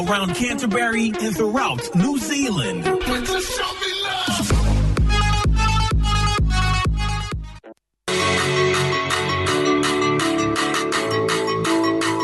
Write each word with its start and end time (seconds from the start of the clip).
Around 0.00 0.32
Canterbury 0.34 1.12
and 1.20 1.36
throughout 1.36 1.84
New 1.92 2.16
Zealand. 2.16 2.88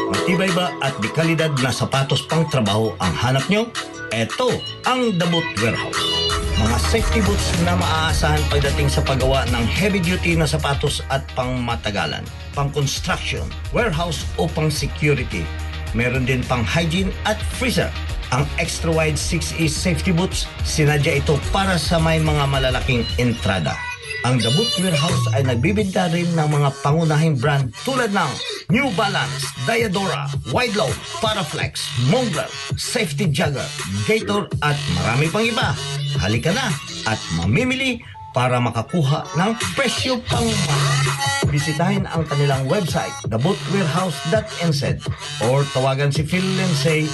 Matibay 0.08 0.50
ba 0.56 0.72
at 0.80 0.96
di 1.04 1.08
kalidad 1.12 1.52
na 1.60 1.68
sapatos 1.68 2.24
pang 2.24 2.48
trabaho 2.48 2.96
ang 2.96 3.12
hanap 3.12 3.44
nyo? 3.52 3.68
Eto 4.08 4.56
ang 4.88 5.12
The 5.20 5.26
Boot 5.28 5.44
Warehouse. 5.60 6.00
Mga 6.56 6.78
safety 6.88 7.20
boots 7.20 7.52
na 7.68 7.76
maaasahan 7.76 8.40
pagdating 8.48 8.88
sa 8.88 9.04
paggawa 9.04 9.44
ng 9.52 9.64
heavy-duty 9.68 10.40
na 10.40 10.48
sapatos 10.48 11.04
at 11.12 11.20
pang 11.36 11.60
matagalan, 11.60 12.24
pang 12.56 12.72
construction, 12.72 13.44
warehouse 13.76 14.24
o 14.40 14.48
pang 14.48 14.72
security. 14.72 15.44
Meron 15.92 16.26
din 16.26 16.42
pang 16.46 16.64
hygiene 16.66 17.12
at 17.28 17.38
freezer. 17.60 17.92
Ang 18.34 18.42
extra 18.58 18.90
wide 18.90 19.14
6E 19.14 19.70
safety 19.70 20.10
boots, 20.10 20.50
sinadya 20.66 21.22
ito 21.22 21.38
para 21.54 21.78
sa 21.78 22.02
may 22.02 22.18
mga 22.18 22.48
malalaking 22.50 23.06
entrada. 23.22 23.78
Ang 24.26 24.42
The 24.42 24.50
Boot 24.58 24.72
Warehouse 24.82 25.24
ay 25.38 25.46
nagbibinta 25.46 26.10
rin 26.10 26.26
ng 26.34 26.48
mga 26.50 26.74
pangunahing 26.82 27.38
brand 27.38 27.70
tulad 27.86 28.10
ng 28.10 28.30
New 28.74 28.90
Balance, 28.98 29.46
Diadora, 29.62 30.26
Wideload, 30.50 30.98
Paraflex, 31.22 31.86
Mongrel, 32.10 32.50
Safety 32.74 33.30
Jagger, 33.30 33.66
Gator 34.10 34.50
at 34.66 34.74
marami 34.98 35.30
pang 35.30 35.46
iba. 35.46 35.68
Halika 36.18 36.50
na 36.50 36.74
at 37.06 37.20
mamimili 37.38 38.02
para 38.36 38.60
makakuha 38.60 39.24
ng 39.32 39.56
presyo 39.72 40.20
pang. 40.28 40.44
Bisitahin 41.48 42.04
ang 42.04 42.28
kanilang 42.28 42.68
website, 42.68 43.16
thebootwarehouse.nz 43.32 44.82
or 45.48 45.64
tawagan 45.72 46.12
si 46.12 46.20
Phil 46.20 46.44
Lindsay 46.44 47.08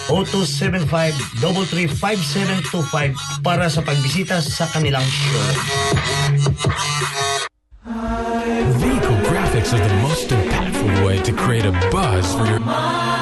0275-335725 1.39 3.47
para 3.47 3.70
sa 3.70 3.87
pagbisita 3.87 4.42
sa 4.42 4.67
kanilang 4.75 5.06
showroom. 5.06 5.62
Vehicle 8.83 9.23
graphics 9.31 9.70
are 9.70 9.79
the 9.79 9.95
most 10.03 10.27
impactful 10.27 11.07
way 11.07 11.23
to 11.23 11.31
create 11.39 11.62
a 11.62 11.70
buzz 11.95 12.34
for 12.34 12.51
your 12.51 12.59
Vehicle 12.59 13.22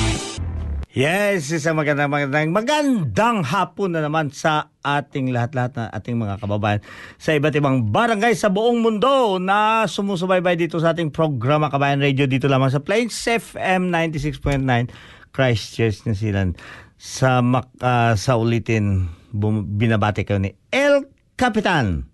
Yes, 0.91 1.47
isang 1.55 1.79
magandang 1.79 2.11
magandang 2.11 2.51
magandang 2.51 3.47
hapon 3.47 3.95
na 3.95 4.03
naman 4.03 4.27
sa 4.27 4.75
ating 4.83 5.31
lahat-lahat 5.31 5.71
na 5.79 5.87
ating 5.87 6.19
mga 6.19 6.35
kababayan 6.43 6.83
sa 7.15 7.31
iba't 7.31 7.55
ibang 7.55 7.95
barangay 7.95 8.35
sa 8.35 8.51
buong 8.51 8.83
mundo 8.83 9.39
na 9.39 9.87
sumusubaybay 9.87 10.59
dito 10.59 10.83
sa 10.83 10.91
ating 10.91 11.07
programa 11.15 11.71
Kabayan 11.71 12.03
Radio 12.03 12.27
dito 12.27 12.51
lamang 12.51 12.75
sa 12.75 12.83
Plains 12.83 13.15
FM 13.15 13.87
96.9 13.87 14.91
Christchurch, 15.31 16.03
New 16.03 16.11
Zealand. 16.11 16.59
Sa 16.99 17.39
mak, 17.39 17.71
ah, 17.79 18.19
sa 18.19 18.35
ulitin 18.35 19.07
bum, 19.31 19.63
binabati 19.79 20.27
kayo 20.27 20.43
ni 20.43 20.51
El 20.75 21.07
Capitan 21.39 22.11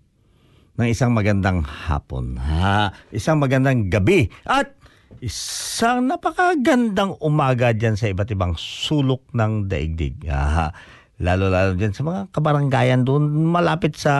ng 0.78 0.86
isang 0.86 1.10
magandang 1.10 1.66
hapon. 1.66 2.38
Ha, 2.38 2.94
isang 3.10 3.42
magandang 3.42 3.90
gabi 3.90 4.30
at 4.46 4.77
isang 5.22 6.10
napakagandang 6.10 7.14
umaga 7.22 7.70
dyan 7.70 7.94
sa 7.94 8.10
iba't 8.10 8.30
ibang 8.34 8.54
sulok 8.58 9.22
ng 9.34 9.70
daigdig. 9.70 10.26
Ah, 10.26 10.74
lalo-lalo 11.22 11.78
dyan 11.78 11.94
sa 11.94 12.02
mga 12.02 12.20
kabaranggayan 12.34 13.06
doon 13.06 13.30
malapit 13.50 13.94
sa 13.94 14.14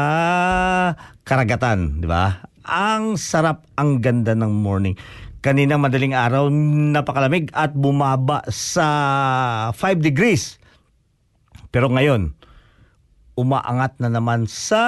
karagatan, 1.26 2.02
di 2.02 2.06
ba? 2.06 2.46
Ang 2.68 3.18
sarap, 3.18 3.66
ang 3.74 3.98
ganda 3.98 4.34
ng 4.38 4.50
morning. 4.50 4.94
Kanina 5.38 5.78
madaling 5.78 6.14
araw, 6.14 6.50
napakalamig 6.94 7.50
at 7.54 7.74
bumaba 7.74 8.42
sa 8.50 8.86
5 9.74 10.02
degrees. 10.02 10.58
Pero 11.74 11.90
ngayon, 11.90 12.37
umaangat 13.38 14.02
na 14.02 14.10
naman 14.10 14.50
sa 14.50 14.82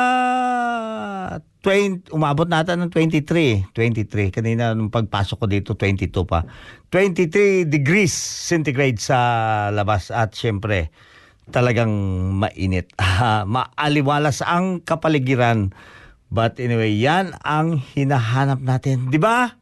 20, 1.62 2.10
umabot 2.10 2.50
nata 2.50 2.74
ng 2.74 2.90
23. 2.90 3.70
23. 3.70 4.34
Kanina 4.34 4.74
nung 4.74 4.90
pagpasok 4.90 5.36
ko 5.38 5.46
dito, 5.46 5.70
22 5.78 6.10
pa. 6.26 6.42
23 6.90 7.70
degrees 7.70 8.10
centigrade 8.50 8.98
sa 8.98 9.70
labas. 9.70 10.10
At 10.10 10.34
syempre, 10.34 10.90
talagang 11.54 11.92
mainit. 12.42 12.90
Maaliwalas 13.54 14.42
ang 14.42 14.82
kapaligiran. 14.82 15.70
But 16.26 16.58
anyway, 16.58 16.90
yan 16.90 17.38
ang 17.46 17.78
hinahanap 17.78 18.58
natin. 18.58 19.14
Di 19.14 19.22
ba? 19.22 19.54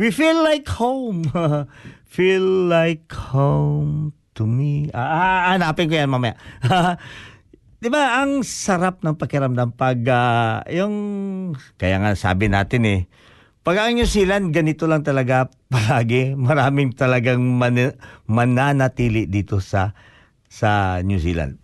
We 0.00 0.08
feel 0.08 0.40
like 0.40 0.64
home. 0.80 1.28
feel 2.14 2.46
like 2.72 3.10
home 3.12 4.16
to 4.38 4.46
me. 4.46 4.90
Ah, 4.94 5.02
ah, 5.02 5.40
hanapin 5.54 5.90
ko 5.90 5.94
yan 5.98 6.10
mamaya. 6.10 6.38
'Di 7.84 7.92
ba 7.92 8.24
ang 8.24 8.40
sarap 8.40 9.04
ng 9.04 9.12
pakiramdam 9.12 9.76
pag 9.76 10.00
ah, 10.08 10.64
yung 10.72 10.96
kaya 11.76 12.00
nga 12.00 12.16
sabi 12.16 12.48
natin 12.48 12.80
eh 12.88 13.00
pag 13.60 13.76
ang 13.76 14.00
New 14.00 14.08
Zealand 14.08 14.56
ganito 14.56 14.88
lang 14.88 15.04
talaga 15.04 15.52
palagi 15.72 16.32
maraming 16.32 16.96
talagang 16.96 17.44
man- 17.44 17.92
mananatili 18.24 19.28
dito 19.28 19.60
sa 19.60 19.92
sa 20.48 21.04
New 21.04 21.20
Zealand. 21.20 21.60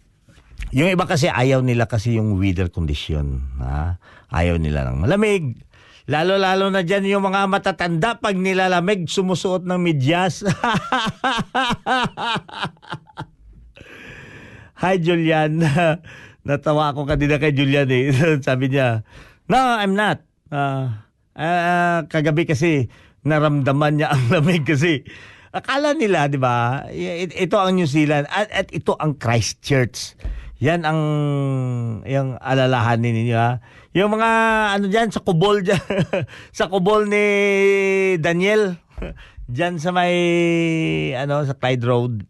Yung 0.76 0.92
iba 0.92 1.08
kasi 1.08 1.32
ayaw 1.32 1.64
nila 1.64 1.88
kasi 1.88 2.20
yung 2.20 2.36
weather 2.36 2.68
condition, 2.68 3.40
ha? 3.56 3.96
Ayaw 4.28 4.60
nila 4.60 4.92
ng 4.92 5.02
malamig, 5.02 5.56
Lalo-lalo 6.10 6.74
na 6.74 6.82
dyan 6.82 7.06
yung 7.06 7.22
mga 7.22 7.46
matatanda 7.46 8.18
pag 8.18 8.34
nilalamig, 8.34 9.06
sumusuot 9.06 9.62
ng 9.62 9.78
medyas. 9.78 10.42
Hi, 14.80 14.96
Julian. 14.96 15.60
Natawa 16.48 16.96
ako 16.96 17.04
kanina 17.04 17.36
kay 17.36 17.52
Julian 17.52 17.84
eh. 17.92 18.08
Sabi 18.48 18.72
niya, 18.72 19.04
No, 19.44 19.60
I'm 19.60 19.92
not. 19.92 20.24
Uh, 20.48 20.88
uh, 21.36 22.08
kagabi 22.08 22.48
kasi 22.48 22.88
naramdaman 23.20 24.00
niya 24.00 24.08
ang 24.16 24.32
lamig 24.32 24.64
kasi 24.64 25.04
akala 25.52 25.92
nila, 25.92 26.32
di 26.32 26.40
ba, 26.40 26.88
ito 26.88 27.60
ang 27.60 27.76
New 27.76 27.84
Zealand 27.84 28.24
at, 28.32 28.48
at 28.48 28.72
ito 28.72 28.96
ang 28.96 29.20
Christchurch. 29.20 30.16
Yan 30.64 30.88
ang 30.88 31.00
yung 32.08 32.40
alalahanin 32.40 33.12
ninyo 33.20 33.36
ha. 33.36 33.60
Yung 33.92 34.16
mga 34.16 34.30
ano 34.80 34.84
diyan 34.88 35.12
sa 35.12 35.20
kubol 35.20 35.60
diyan 35.60 35.84
sa 36.56 36.68
kubol 36.72 37.04
ni 37.04 37.24
Daniel 38.16 38.76
diyan 39.48 39.80
sa 39.80 39.90
may 39.92 40.14
ano 41.16 41.44
sa 41.44 41.56
Clyde 41.56 41.84
Road. 41.84 42.29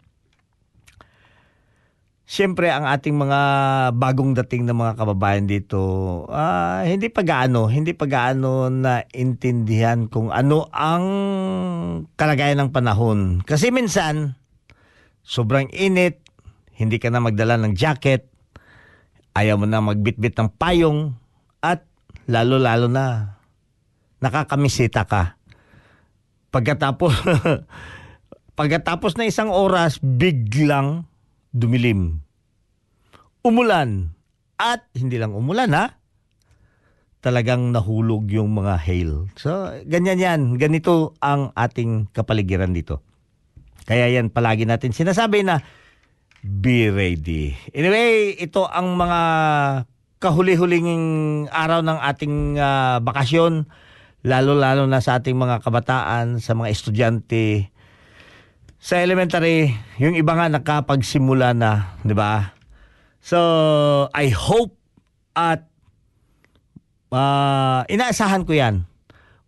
Siyempre 2.31 2.71
ang 2.71 2.87
ating 2.87 3.19
mga 3.19 3.41
bagong 3.99 4.39
dating 4.39 4.63
na 4.63 4.71
mga 4.71 5.03
kababayan 5.03 5.51
dito, 5.51 5.83
uh, 6.31 6.79
hindi 6.87 7.11
pa 7.11 7.27
gaano, 7.27 7.67
hindi 7.67 7.91
pa 7.91 8.07
gaano 8.07 8.71
na 8.71 9.03
intindihan 9.11 10.07
kung 10.07 10.31
ano 10.31 10.71
ang 10.71 11.05
kalagayan 12.15 12.63
ng 12.63 12.71
panahon. 12.71 13.43
Kasi 13.43 13.75
minsan 13.75 14.39
sobrang 15.27 15.75
init, 15.75 16.23
hindi 16.79 17.03
ka 17.03 17.11
na 17.11 17.19
magdala 17.19 17.59
ng 17.59 17.75
jacket, 17.75 18.31
ayaw 19.35 19.59
mo 19.59 19.67
na 19.67 19.83
magbitbit 19.83 20.39
ng 20.39 20.55
payong, 20.55 21.19
at 21.59 21.83
lalo-lalo 22.31 22.87
na 22.87 23.35
nakakamisita 24.23 25.03
ka. 25.03 25.35
Pagkatapos 26.55 27.11
pagkatapos 28.61 29.19
na 29.19 29.27
isang 29.27 29.51
oras, 29.51 29.99
biglang 29.99 31.10
dumilim. 31.55 32.23
Umulan. 33.47 34.15
At 34.61 34.85
hindi 34.93 35.17
lang 35.17 35.33
umulan 35.33 35.73
ha. 35.73 35.97
Talagang 37.21 37.73
nahulog 37.73 38.29
yung 38.33 38.53
mga 38.57 38.81
hail. 38.81 39.29
So, 39.37 39.73
ganyan 39.85 40.21
yan. 40.21 40.41
Ganito 40.57 41.17
ang 41.21 41.53
ating 41.53 42.13
kapaligiran 42.13 42.73
dito. 42.73 43.05
Kaya 43.85 44.09
yan 44.09 44.33
palagi 44.33 44.65
natin 44.65 44.93
sinasabi 44.93 45.45
na 45.45 45.61
be 46.41 46.89
ready. 46.89 47.57
Anyway, 47.77 48.37
ito 48.41 48.65
ang 48.69 48.97
mga 48.97 49.21
kahuli-huling 50.21 51.49
araw 51.49 51.81
ng 51.81 51.99
ating 52.01 52.37
uh, 52.61 53.01
bakasyon 53.01 53.69
lalo-lalo 54.21 54.85
na 54.85 55.01
sa 55.01 55.21
ating 55.21 55.37
mga 55.37 55.65
kabataan, 55.65 56.45
sa 56.45 56.53
mga 56.53 56.69
estudyante, 56.69 57.73
sa 58.81 58.97
elementary, 59.05 59.77
yung 60.01 60.17
iba 60.17 60.33
nga 60.33 60.49
nakapagsimula 60.49 61.53
na, 61.53 61.93
di 62.01 62.17
ba? 62.17 62.57
So, 63.21 63.37
I 64.17 64.33
hope 64.33 64.73
at 65.37 65.69
uh, 67.13 67.85
inaasahan 67.93 68.49
ko 68.49 68.57
yan. 68.57 68.89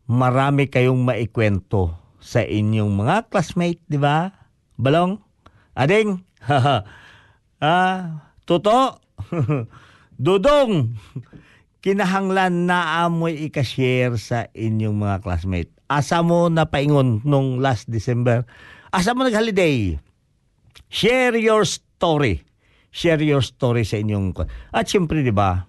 Marami 0.04 0.68
kayong 0.68 1.00
maikwento 1.00 1.96
sa 2.20 2.44
inyong 2.44 2.92
mga 2.92 3.32
classmate, 3.32 3.80
di 3.88 3.96
ba? 3.96 4.36
Balong? 4.76 5.16
Ading? 5.80 6.20
ah, 7.64 8.28
Toto? 8.44 9.00
Dudong? 10.20 10.92
Kinahanglan 11.80 12.68
na 12.68 13.08
amoy 13.08 13.48
ikashare 13.48 14.20
sa 14.20 14.44
inyong 14.52 14.92
mga 14.92 15.24
classmate. 15.24 15.72
Asa 15.88 16.20
mo 16.20 16.52
na 16.52 16.68
paingon 16.68 17.24
nung 17.24 17.64
last 17.64 17.88
December? 17.88 18.44
Asa 18.92 19.16
mo 19.16 19.24
nag-holiday? 19.24 19.96
Share 20.92 21.32
your 21.40 21.64
story. 21.64 22.44
Share 22.92 23.24
your 23.24 23.40
story 23.40 23.88
sa 23.88 23.96
inyong... 23.96 24.36
At 24.68 24.84
siyempre, 24.84 25.24
di 25.24 25.32
ba? 25.32 25.64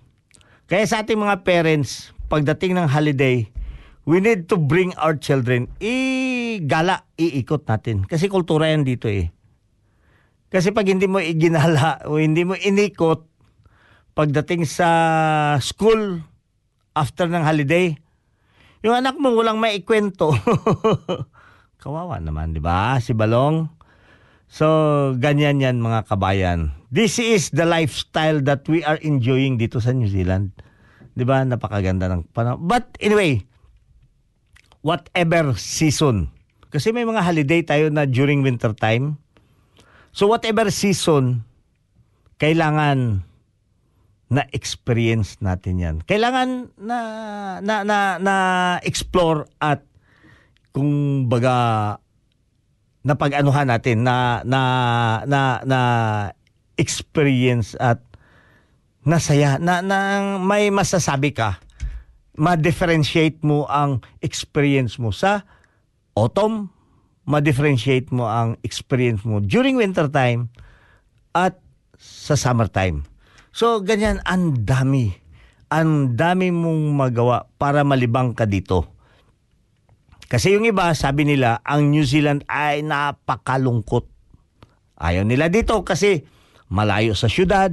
Kaya 0.67 0.83
sa 0.83 1.07
ating 1.07 1.23
mga 1.23 1.47
parents, 1.47 2.11
pagdating 2.27 2.75
ng 2.75 2.91
holiday, 2.91 3.47
we 4.03 4.19
need 4.19 4.51
to 4.51 4.59
bring 4.59 4.91
our 4.99 5.15
children, 5.15 5.71
i-gala, 5.79 7.07
iikot 7.15 7.63
natin. 7.63 8.03
Kasi 8.03 8.27
kultura 8.27 8.67
yan 8.67 8.83
dito 8.83 9.07
eh. 9.07 9.31
Kasi 10.51 10.75
pag 10.75 10.91
hindi 10.91 11.07
mo 11.07 11.23
iginala 11.23 12.03
o 12.11 12.19
hindi 12.19 12.43
mo 12.43 12.59
inikot, 12.59 13.23
pagdating 14.19 14.67
sa 14.67 14.89
school, 15.63 16.19
after 16.91 17.31
ng 17.31 17.47
holiday, 17.47 17.95
yung 18.83 18.99
anak 18.99 19.15
mo 19.15 19.31
walang 19.31 19.63
maikwento. 19.63 20.35
Kawawa 21.83 22.15
naman, 22.24 22.56
di 22.56 22.63
ba? 22.63 22.95
Si 23.03 23.12
Balong. 23.12 23.68
So, 24.47 24.68
ganyan 25.19 25.59
yan 25.59 25.83
mga 25.83 26.07
kabayan. 26.07 26.71
This 26.88 27.19
is 27.19 27.51
the 27.51 27.68
lifestyle 27.68 28.39
that 28.47 28.63
we 28.71 28.88
are 28.88 28.95
enjoying 29.03 29.59
dito 29.59 29.83
sa 29.83 29.91
New 29.91 30.07
Zealand. 30.07 30.56
Di 31.12 31.27
ba? 31.27 31.44
Napakaganda 31.44 32.07
ng 32.07 32.31
panahon. 32.31 32.63
But 32.63 32.95
anyway, 33.03 33.44
whatever 34.80 35.59
season. 35.59 36.31
Kasi 36.71 36.95
may 36.95 37.03
mga 37.03 37.19
holiday 37.19 37.59
tayo 37.68 37.91
na 37.91 38.07
during 38.07 38.47
winter 38.47 38.71
time. 38.71 39.19
So 40.15 40.31
whatever 40.31 40.71
season, 40.71 41.44
kailangan 42.39 43.27
na 44.33 44.44
experience 44.50 45.38
natin 45.45 45.77
'yan. 45.77 45.95
Kailangan 46.01 46.74
na 46.81 46.97
na 47.62 47.85
na, 47.85 47.97
na 48.18 48.35
explore 48.81 49.45
at 49.62 49.85
kung 50.73 51.25
baga 51.29 51.97
napag-anuhan 53.05 53.69
natin 53.69 54.01
na 54.01 54.41
na 54.41 54.61
na 55.29 55.61
na 55.63 55.79
experience 56.75 57.77
at 57.77 58.01
nasaya 59.05 59.61
na, 59.61 59.85
na 59.85 60.19
may 60.41 60.73
masasabi 60.73 61.35
ka 61.35 61.61
ma-differentiate 62.33 63.45
mo 63.45 63.69
ang 63.69 64.01
experience 64.25 64.97
mo 64.97 65.13
sa 65.13 65.45
autumn 66.17 66.73
ma-differentiate 67.23 68.09
mo 68.09 68.27
ang 68.27 68.57
experience 68.65 69.23
mo 69.23 69.39
during 69.39 69.79
winter 69.79 70.11
time 70.11 70.51
at 71.31 71.55
sa 71.97 72.35
summer 72.35 72.67
time. 72.67 73.07
So 73.55 73.79
ganyan 73.79 74.19
ang 74.27 74.65
dami 74.67 75.15
ang 75.71 76.13
dami 76.13 76.53
mong 76.53 76.93
magawa 76.93 77.49
para 77.57 77.81
malibang 77.81 78.37
ka 78.37 78.45
dito 78.45 78.93
kasi 80.33 80.57
yung 80.57 80.65
iba, 80.65 80.89
sabi 80.97 81.30
nila, 81.30 81.62
ang 81.62 81.94
New 81.94 82.01
Zealand 82.01 82.41
ay 82.50 82.81
napakalungkot. 82.81 84.09
Ayaw 84.97 85.30
nila 85.30 85.45
dito 85.45 85.85
kasi 85.85 86.25
malayo 86.73 87.13
sa 87.13 87.30
syudad. 87.30 87.69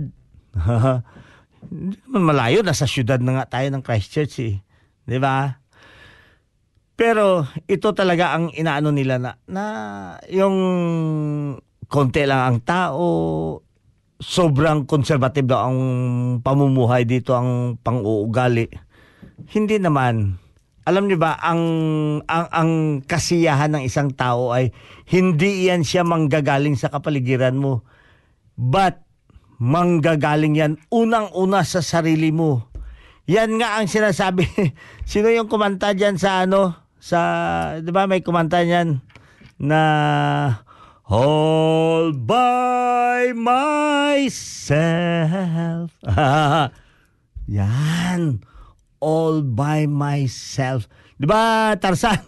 Hindi 1.64 1.96
naman 2.04 2.36
malayo, 2.36 2.60
nasa 2.60 2.84
syudad 2.84 3.16
na 3.24 3.40
nga 3.40 3.56
tayo 3.56 3.72
ng 3.72 3.80
Christchurch 3.80 4.36
eh. 4.44 4.60
Di 5.08 5.16
ba? 5.16 5.56
Pero 7.00 7.48
ito 7.64 7.96
talaga 7.96 8.36
ang 8.36 8.52
inaano 8.52 8.92
nila 8.92 9.16
na, 9.16 9.40
na 9.48 9.64
yung 10.28 10.56
konti 11.88 12.28
lang 12.28 12.44
ang 12.44 12.58
tao, 12.60 13.04
sobrang 14.20 14.84
conservative 14.84 15.48
daw 15.48 15.64
ang 15.72 15.78
pamumuhay 16.44 17.08
dito, 17.08 17.32
ang 17.32 17.80
pang-uugali. 17.80 18.68
Hindi 19.48 19.80
naman 19.80 20.36
alam 20.90 21.06
niyo 21.06 21.22
ba 21.22 21.38
ang 21.38 21.62
ang 22.26 22.46
ang 22.50 22.70
kasiyahan 23.06 23.78
ng 23.78 23.86
isang 23.86 24.10
tao 24.10 24.50
ay 24.50 24.74
hindi 25.06 25.70
yan 25.70 25.86
siya 25.86 26.02
manggagaling 26.02 26.74
sa 26.74 26.90
kapaligiran 26.90 27.54
mo. 27.54 27.86
But 28.58 29.06
manggagaling 29.62 30.58
yan 30.58 30.82
unang-una 30.90 31.62
sa 31.62 31.78
sarili 31.78 32.34
mo. 32.34 32.66
Yan 33.30 33.62
nga 33.62 33.78
ang 33.78 33.86
sinasabi. 33.86 34.50
Sino 35.10 35.30
yung 35.30 35.46
kumanta 35.46 35.94
diyan 35.94 36.18
sa 36.18 36.42
ano? 36.42 36.74
Sa 36.98 37.20
'di 37.78 37.94
ba 37.94 38.10
may 38.10 38.26
kumanta 38.26 38.66
niyan? 38.66 38.98
Na 39.62 39.82
all 41.06 42.10
by 42.10 43.30
myself. 43.38 44.74
Yan 47.50 48.49
all 49.00 49.42
by 49.42 49.88
myself. 49.88 50.86
'Di 51.20 51.26
ba, 51.28 51.74
Tarzan? 51.76 52.20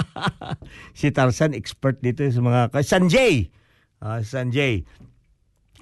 si 0.98 1.12
Tarzan 1.12 1.52
expert 1.52 2.00
dito 2.00 2.24
sa 2.24 2.40
mga 2.40 2.60
Sanjay. 2.80 3.52
Uh, 4.00 4.24
Sanjay. 4.24 4.88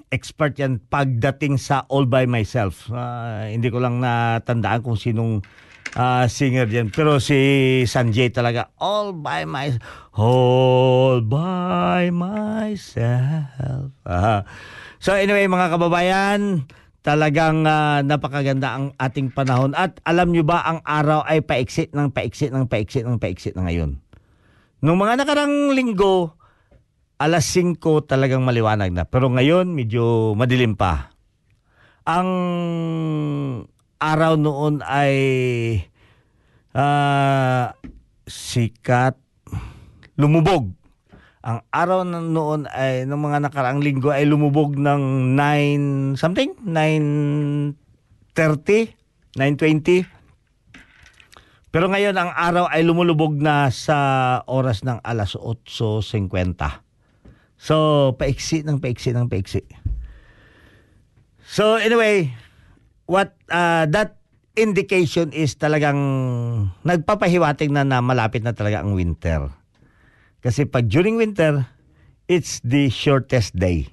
Expert 0.09 0.57
yan 0.57 0.81
pagdating 0.89 1.61
sa 1.61 1.85
all 1.87 2.09
by 2.09 2.25
myself. 2.25 2.89
Uh, 2.89 3.45
hindi 3.47 3.69
ko 3.69 3.77
lang 3.77 4.01
natandaan 4.01 4.81
kung 4.81 4.97
sinong 4.97 5.45
uh, 5.95 6.25
singer 6.27 6.65
diyan. 6.67 6.91
Pero 6.91 7.21
si 7.23 7.37
Sanjay 7.87 8.33
talaga 8.33 8.73
all 8.81 9.15
by 9.15 9.47
myself. 9.47 9.81
All 10.17 11.23
by 11.23 12.11
myself. 12.11 13.93
Uh, 14.03 14.41
so 14.99 15.15
anyway 15.15 15.47
mga 15.47 15.71
kababayan, 15.71 16.67
Talagang 17.09 17.65
ah, 17.65 18.05
napakaganda 18.05 18.77
ang 18.77 18.85
ating 19.01 19.33
panahon. 19.33 19.73
At 19.73 19.97
alam 20.05 20.29
nyo 20.29 20.45
ba, 20.45 20.61
ang 20.61 20.85
araw 20.85 21.25
ay 21.25 21.41
paiksit 21.41 21.89
ng 21.97 22.13
paiksit 22.13 22.53
ng 22.53 22.69
paiksit 22.69 23.01
ng 23.01 23.17
paiksit 23.17 23.57
na 23.57 23.65
ngayon. 23.65 23.97
Nung 24.85 25.01
mga 25.01 25.25
nakarang 25.25 25.73
linggo, 25.73 26.37
alas 27.17 27.49
5 27.49 27.81
talagang 28.05 28.45
maliwanag 28.45 28.93
na. 28.93 29.09
Pero 29.09 29.25
ngayon, 29.33 29.73
medyo 29.73 30.37
madilim 30.37 30.77
pa. 30.77 31.09
Ang 32.05 32.29
araw 33.97 34.37
noon 34.37 34.85
ay 34.85 35.17
ah, 36.77 37.73
sikat, 38.29 39.17
lumubog. 40.13 40.78
Ang 41.39 41.63
araw 41.71 42.03
na 42.03 42.19
noon 42.19 42.67
ay, 42.67 43.07
ng 43.07 43.15
mga 43.15 43.47
nakaraang 43.47 43.79
linggo 43.79 44.11
ay 44.11 44.27
lumubog 44.27 44.75
ng 44.75 45.35
9 45.39 46.19
something? 46.19 46.51
9.30? 46.67 48.35
9.20? 49.39 50.03
Pero 51.69 51.85
ngayon, 51.87 52.17
ang 52.17 52.33
araw 52.35 52.67
ay 52.67 52.83
lumulubog 52.83 53.37
na 53.39 53.71
sa 53.71 53.97
oras 54.51 54.83
ng 54.83 54.99
alas 54.99 55.37
8.50. 55.37 56.11
So, 57.55 57.75
paiksi 58.19 58.67
ng 58.67 58.83
paiksi 58.83 59.15
ng 59.15 59.31
paiksi. 59.31 59.63
So, 61.45 61.79
anyway, 61.79 62.35
what 63.07 63.37
uh, 63.47 63.87
that 63.87 64.19
indication 64.59 65.31
is 65.31 65.55
talagang 65.55 65.99
nagpapahiwatig 66.83 67.71
na 67.71 67.87
na 67.87 68.03
malapit 68.03 68.43
na 68.43 68.51
talaga 68.51 68.83
ang 68.83 68.91
winter. 68.91 69.58
Kasi 70.39 70.63
pag 70.63 70.87
during 70.87 71.19
winter, 71.19 71.67
it's 72.31 72.63
the 72.63 72.87
shortest 72.87 73.55
day. 73.57 73.91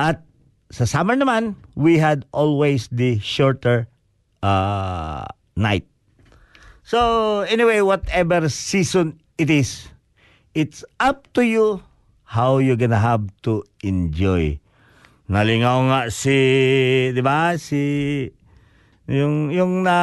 At 0.00 0.24
sa 0.72 0.88
summer 0.88 1.18
naman, 1.18 1.60
we 1.76 2.00
had 2.00 2.24
always 2.32 2.88
the 2.88 3.20
shorter 3.20 3.90
uh, 4.40 5.28
night. 5.56 5.84
So 6.86 7.44
anyway, 7.44 7.84
whatever 7.84 8.48
season 8.48 9.20
it 9.36 9.50
is, 9.50 9.92
it's 10.54 10.82
up 10.98 11.28
to 11.36 11.44
you 11.44 11.84
how 12.24 12.58
you're 12.58 12.80
gonna 12.80 13.02
have 13.02 13.28
to 13.44 13.62
enjoy. 13.84 14.58
Nalingaw 15.30 15.78
nga 15.86 16.00
si, 16.10 16.34
di 17.14 17.22
ba, 17.22 17.54
si 17.54 17.78
yung 19.10 19.50
yung 19.50 19.82
na 19.82 19.98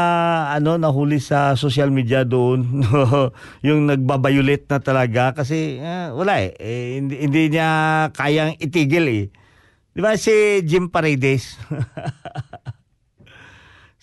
ano 0.52 0.76
nahuli 0.76 1.24
sa 1.24 1.56
social 1.56 1.88
media 1.88 2.28
doon 2.28 2.84
yung 3.68 3.88
nagbabayulit 3.88 4.68
na 4.68 4.84
talaga 4.84 5.32
kasi 5.32 5.80
eh, 5.80 6.12
wala 6.12 6.44
eh. 6.44 6.52
eh 6.60 7.00
hindi, 7.00 7.16
hindi 7.24 7.56
niya 7.56 7.70
kayang 8.12 8.60
itigil 8.60 9.08
eh. 9.08 9.26
'Di 9.96 10.00
ba 10.04 10.20
si 10.20 10.60
Jim 10.68 10.92
Paredes? 10.92 11.56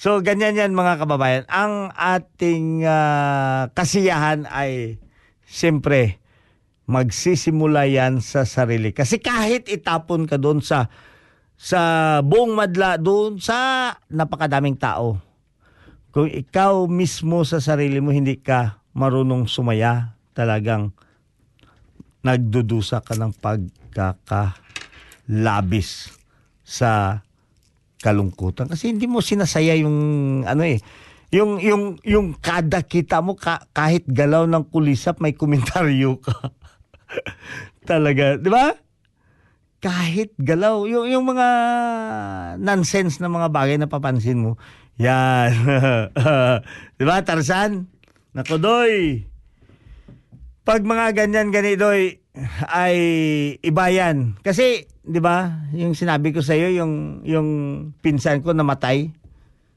so 0.00 0.24
ganyan 0.24 0.56
yan 0.56 0.72
mga 0.72 1.04
kababayan. 1.04 1.44
Ang 1.52 1.92
ating 1.92 2.88
ah, 2.88 3.68
kasiyahan 3.76 4.48
ay 4.48 4.96
siyempre 5.44 6.16
magsisimula 6.88 7.92
yan 7.92 8.24
sa 8.24 8.48
sarili. 8.48 8.96
Kasi 8.96 9.20
kahit 9.20 9.68
itapon 9.68 10.24
ka 10.24 10.40
doon 10.40 10.64
sa 10.64 10.88
sa 11.54 12.18
buong 12.20 12.54
madla 12.54 12.98
doon 12.98 13.40
sa 13.40 13.90
napakadaming 14.10 14.76
tao. 14.76 15.16
Kung 16.14 16.30
ikaw 16.30 16.86
mismo 16.86 17.42
sa 17.42 17.58
sarili 17.58 17.98
mo 17.98 18.14
hindi 18.14 18.38
ka 18.38 18.78
marunong 18.94 19.50
sumaya, 19.50 20.14
talagang 20.34 20.92
nagdudusa 22.22 23.02
ka 23.02 23.18
ng 23.18 23.34
pagkakalabis 23.38 26.10
sa 26.62 27.22
kalungkutan. 28.00 28.68
Kasi 28.70 28.88
hindi 28.94 29.06
mo 29.10 29.20
sinasaya 29.24 29.74
yung 29.80 29.96
ano 30.46 30.62
eh 30.62 30.78
yung 31.34 31.58
yung 31.58 31.98
yung 32.06 32.38
kada 32.38 32.86
kita 32.86 33.18
mo 33.18 33.34
ka, 33.34 33.66
kahit 33.74 34.06
galaw 34.06 34.46
ng 34.46 34.70
kulisap 34.70 35.18
may 35.18 35.34
komentaryo 35.34 36.22
ka. 36.22 36.54
Talaga 37.90 38.38
di 38.38 38.46
ba 38.46 38.70
kahit 39.84 40.32
galaw, 40.40 40.88
yung, 40.88 41.12
yung 41.12 41.28
mga 41.28 41.48
nonsense 42.56 43.20
na 43.20 43.28
mga 43.28 43.52
bagay 43.52 43.76
na 43.76 43.84
papansin 43.84 44.40
mo, 44.40 44.56
yan. 44.96 45.52
di 46.96 47.04
ba, 47.04 47.20
Tarzan? 47.20 47.84
Nako, 48.32 48.56
Doy. 48.56 49.28
Pag 50.64 50.88
mga 50.88 51.12
ganyan 51.12 51.52
ganidoy 51.52 52.24
ay 52.72 52.96
iba 53.60 53.84
yan. 53.92 54.40
Kasi, 54.40 54.88
di 55.04 55.20
ba, 55.20 55.68
yung 55.76 55.92
sinabi 55.92 56.32
ko 56.32 56.40
sa 56.40 56.56
iyo, 56.56 56.72
yung, 56.72 57.20
yung 57.28 57.48
pinsan 58.00 58.40
ko 58.40 58.56
namatay, 58.56 59.12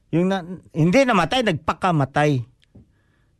yung 0.08 0.32
na, 0.32 0.40
hindi 0.72 1.04
namatay, 1.04 1.44
nagpakamatay. 1.44 2.48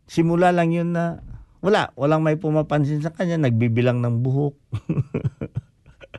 Simula 0.05 0.53
lang 0.53 0.77
yun 0.77 0.93
na, 0.93 1.25
wala, 1.65 1.97
walang 1.97 2.21
may 2.21 2.37
pumapansin 2.37 3.01
sa 3.01 3.17
kanya, 3.17 3.41
nagbibilang 3.41 4.05
ng 4.05 4.21
buhok. 4.21 4.61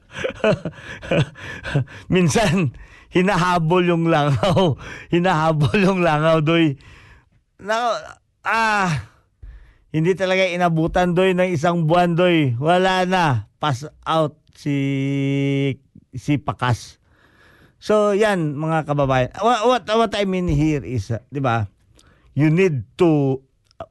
Minsan, 2.13 2.73
hinahabol 3.13 3.85
yung 3.85 4.09
langaw. 4.09 4.77
Hinahabol 5.13 5.77
yung 5.77 6.01
langaw, 6.01 6.41
doy. 6.41 6.77
Na, 7.61 7.97
ah, 8.45 9.09
hindi 9.89 10.13
talaga 10.13 10.45
inabutan, 10.45 11.13
doy, 11.13 11.33
ng 11.33 11.53
isang 11.53 11.85
buwan, 11.85 12.17
doy. 12.17 12.57
Wala 12.57 13.05
na. 13.05 13.49
Pass 13.59 13.85
out 14.05 14.39
si 14.55 14.75
si 16.15 16.39
Pakas. 16.39 16.97
So, 17.79 18.11
yan, 18.11 18.59
mga 18.59 18.91
kababayan. 18.91 19.31
What, 19.39 19.59
what, 19.63 19.83
what 19.87 20.13
I 20.15 20.27
mean 20.27 20.51
here 20.51 20.83
is, 20.83 21.15
uh, 21.15 21.23
di 21.31 21.39
ba, 21.39 21.71
you 22.35 22.51
need 22.51 22.83
to 22.99 23.39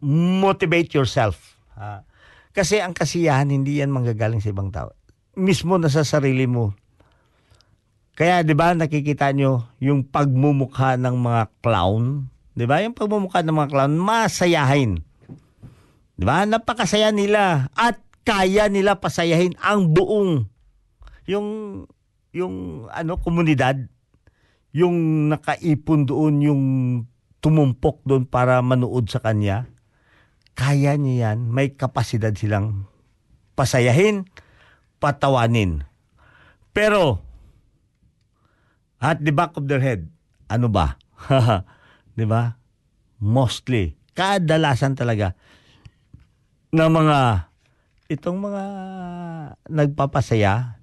motivate 0.05 0.93
yourself. 0.93 1.57
Ha? 1.73 2.05
Kasi 2.53 2.85
ang 2.85 2.93
kasiyahan, 2.93 3.49
hindi 3.49 3.81
yan 3.81 3.89
manggagaling 3.89 4.45
sa 4.45 4.53
ibang 4.53 4.69
tao 4.69 4.98
mismo 5.39 5.79
na 5.79 5.87
sa 5.87 6.03
sarili 6.03 6.45
mo. 6.51 6.75
Kaya 8.19 8.43
'di 8.43 8.55
ba 8.59 8.75
nakikita 8.75 9.31
nyo 9.31 9.71
yung 9.79 10.03
pagmumukha 10.03 10.99
ng 10.99 11.17
mga 11.23 11.43
clown, 11.63 12.27
'di 12.59 12.67
ba? 12.67 12.83
Yung 12.83 12.99
pagmumukha 12.99 13.47
ng 13.47 13.55
mga 13.55 13.71
clown 13.71 13.95
masayahin. 13.95 14.99
'Di 16.19 16.25
ba? 16.27 16.43
Napakasaya 16.43 17.15
nila 17.15 17.71
at 17.79 18.03
kaya 18.27 18.67
nila 18.69 18.99
pasayahin 18.99 19.57
ang 19.63 19.89
buong 19.95 20.45
yung 21.25 21.49
yung 22.37 22.85
ano 22.93 23.17
komunidad 23.17 23.89
yung 24.77 25.29
nakaipon 25.33 26.05
doon 26.05 26.35
yung 26.45 26.63
tumumpok 27.41 28.05
doon 28.05 28.29
para 28.29 28.61
manood 28.61 29.09
sa 29.09 29.25
kanya 29.25 29.65
kaya 30.53 31.01
niya 31.01 31.33
yan 31.33 31.49
may 31.49 31.73
kapasidad 31.73 32.37
silang 32.37 32.85
pasayahin 33.57 34.29
patawanin. 34.99 35.83
Pero, 36.75 37.23
at 38.99 39.23
the 39.23 39.35
back 39.35 39.55
of 39.59 39.67
their 39.67 39.83
head, 39.83 40.07
ano 40.51 40.71
ba? 40.71 40.99
di 42.19 42.27
ba? 42.27 42.55
Mostly, 43.19 43.99
kadalasan 44.15 44.95
talaga 44.95 45.35
ng 46.71 46.91
mga 46.91 47.19
itong 48.09 48.39
mga 48.41 48.65
nagpapasaya 49.69 50.81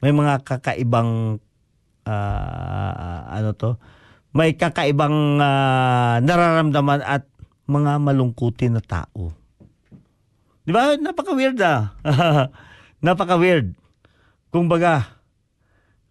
may 0.00 0.14
mga 0.14 0.42
kakaibang 0.46 1.42
uh, 2.06 3.20
ano 3.30 3.50
to 3.54 3.76
may 4.30 4.54
kakaibang 4.54 5.42
uh, 5.42 6.22
nararamdaman 6.22 7.02
at 7.02 7.26
mga 7.70 8.02
malungkutin 8.02 8.78
na 8.78 8.82
tao. 8.82 9.34
Di 10.66 10.70
ba? 10.74 10.94
Napaka-weird 10.98 11.58
ah. 11.62 11.94
Napaka-weird. 13.00 13.72
Kung 14.52 14.68
baga, 14.68 15.08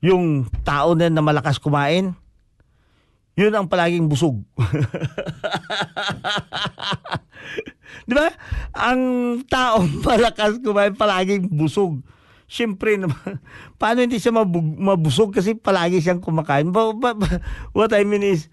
yung 0.02 0.50
tao 0.66 0.98
na 0.98 1.12
na 1.12 1.22
malakas 1.22 1.62
kumain, 1.62 2.18
yun 3.38 3.56
ang 3.56 3.70
palaging 3.70 4.10
busog. 4.10 4.42
Di 8.10 8.14
ba? 8.18 8.34
Ang 8.74 9.02
tao 9.46 9.86
malakas 10.10 10.58
kumain, 10.60 10.98
palaging 10.98 11.48
busog. 11.48 12.02
Siyempre 12.50 12.98
naman, 12.98 13.38
paano 13.80 14.02
hindi 14.02 14.18
siya 14.18 14.34
mabug- 14.34 14.82
mabusog 14.82 15.30
kasi 15.30 15.54
palagi 15.54 16.02
siyang 16.02 16.20
kumakain? 16.20 16.74
What 16.74 17.94
I 17.94 18.04
mean 18.04 18.26
is, 18.26 18.50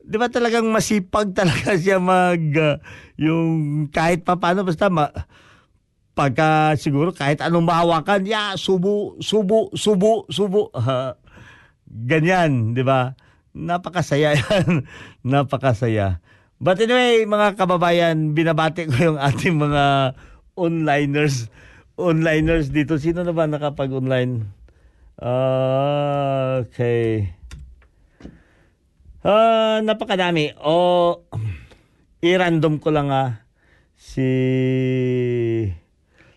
di 0.00 0.16
ba 0.16 0.32
talagang 0.32 0.64
masipag 0.72 1.36
talaga 1.36 1.76
siya 1.76 2.00
mag, 2.00 2.40
uh, 2.56 2.80
yung 3.20 3.86
kahit 3.92 4.24
pa 4.24 4.40
paano, 4.40 4.64
basta 4.64 4.88
ma, 4.88 5.12
pagka 6.14 6.78
siguro 6.78 7.10
kahit 7.10 7.42
anong 7.42 7.66
mahawakan, 7.66 8.22
ya, 8.24 8.54
subo, 8.54 9.18
subo, 9.18 9.74
subo, 9.74 10.24
subo. 10.30 10.70
Uh, 10.70 11.18
ganyan, 12.10 12.72
di 12.72 12.86
ba? 12.86 13.18
Napakasaya 13.54 14.34
yan. 14.40 14.86
Napakasaya. 15.26 16.22
But 16.62 16.80
anyway, 16.80 17.26
mga 17.26 17.58
kababayan, 17.58 18.32
binabati 18.32 18.86
ko 18.86 19.14
yung 19.14 19.18
ating 19.18 19.58
mga 19.58 20.14
onliners. 20.54 21.50
Onliners 21.98 22.70
dito. 22.70 22.98
Sino 22.98 23.26
na 23.26 23.34
ba 23.34 23.46
nakapag-online? 23.50 24.46
Ah, 25.18 26.62
okay. 26.62 27.34
Ah, 29.22 29.82
napakadami. 29.82 30.54
O, 30.62 31.22
i-random 32.22 32.78
ko 32.82 32.90
lang 32.94 33.10
ah. 33.10 33.44
Si 33.94 34.26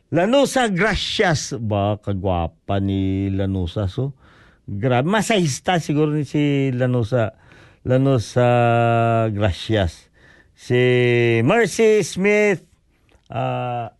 Lanusa 0.07 0.71
Gracias. 0.71 1.51
Ba, 1.59 1.99
kagwapa 1.99 2.79
ni 2.79 3.27
Lanusa. 3.27 3.91
So, 3.91 4.15
grabe. 4.67 5.07
Masahista 5.07 5.79
siguro 5.83 6.15
ni 6.15 6.23
si 6.23 6.71
Lanusa. 6.71 7.35
Lanusa 7.83 8.47
Gracias. 9.35 10.07
Si 10.55 10.79
Mercy 11.43 12.01
Smith. 12.03 12.63
ah, 13.29 13.91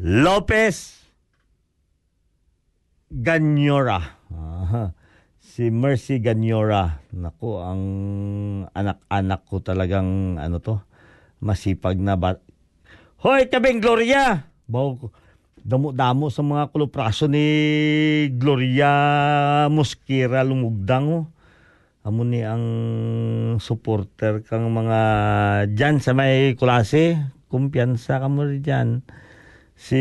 Lopez. 0.00 1.04
Ganyora. 3.12 4.16
Aha. 4.32 4.94
Si 5.38 5.68
Mercy 5.68 6.22
Ganyora. 6.24 7.04
Naku, 7.12 7.58
ang 7.60 7.82
anak-anak 8.72 9.44
ko 9.44 9.60
talagang 9.60 10.40
ano 10.40 10.62
to, 10.62 10.80
masipag 11.42 11.98
na 12.00 12.14
ba. 12.16 12.38
Hoy, 13.20 13.50
tabing 13.50 13.82
Gloria! 13.82 14.49
Baw, 14.70 14.94
damo-damo 15.66 16.30
sa 16.30 16.46
mga 16.46 16.70
kulupraso 16.70 17.26
ni 17.26 17.42
Gloria 18.38 19.66
Mosquera 19.66 20.46
lumugdang 20.46 21.06
oh. 21.10 21.26
Amo 22.00 22.24
ni 22.24 22.40
ang 22.40 22.64
supporter 23.60 24.40
kang 24.40 24.72
mga 24.72 25.00
dyan 25.68 26.00
sa 26.00 26.16
may 26.16 26.56
kulase. 26.56 27.20
Kumpiyansa 27.52 28.16
ka 28.16 28.24
mo 28.24 28.48
dyan. 28.48 29.04
Si, 29.76 30.00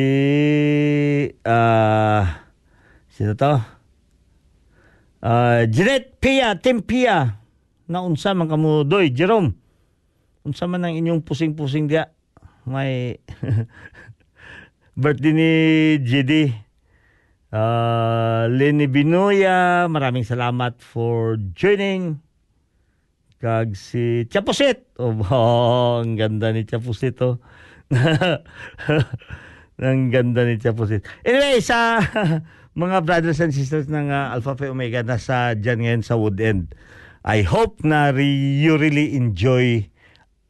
ah, 1.44 2.48
sino 3.12 3.36
to? 3.36 3.52
Ah, 5.20 5.68
Jeanette 5.68 6.16
Pia, 6.24 6.56
Tim 6.56 6.80
Pia. 6.80 7.36
Na 7.92 8.00
unsa 8.00 8.32
man 8.32 8.48
kamo 8.48 8.88
doy, 8.88 9.12
Jerome. 9.12 9.52
Unsa 10.48 10.72
man 10.72 10.88
ang 10.88 10.96
inyong 10.96 11.20
pusing-pusing 11.20 11.92
dia? 11.92 12.16
May 12.64 13.20
birthday 15.00 15.32
ni 15.32 15.52
JD. 16.04 16.52
Ah, 17.56 18.46
Lenny 18.52 18.86
Binoya, 18.92 19.88
maraming 19.88 20.28
salamat 20.28 20.78
for 20.84 21.40
joining. 21.56 22.20
Kag 23.40 23.80
si 23.80 24.28
Chapusit. 24.28 24.84
Oh, 25.00 26.04
ang 26.04 26.20
ganda 26.20 26.52
ni 26.52 26.68
Chapusit 26.68 27.16
oh. 27.24 27.40
ang 29.80 30.12
ganda 30.12 30.44
ni 30.44 30.60
Chapusit. 30.60 31.08
Anyway, 31.24 31.64
sa 31.64 32.04
mga 32.84 33.08
brothers 33.08 33.40
and 33.40 33.56
sisters 33.56 33.88
ng 33.88 34.12
uh, 34.12 34.36
Alpha 34.36 34.60
Phi 34.60 34.68
Omega 34.68 35.00
na 35.08 35.16
sa 35.16 35.56
dyan 35.56 35.80
ngayon 35.80 36.04
sa 36.04 36.20
Wood 36.20 36.44
End. 36.44 36.76
I 37.24 37.48
hope 37.48 37.80
na 37.88 38.12
re- 38.12 38.60
you 38.60 38.76
really 38.76 39.16
enjoy 39.16 39.88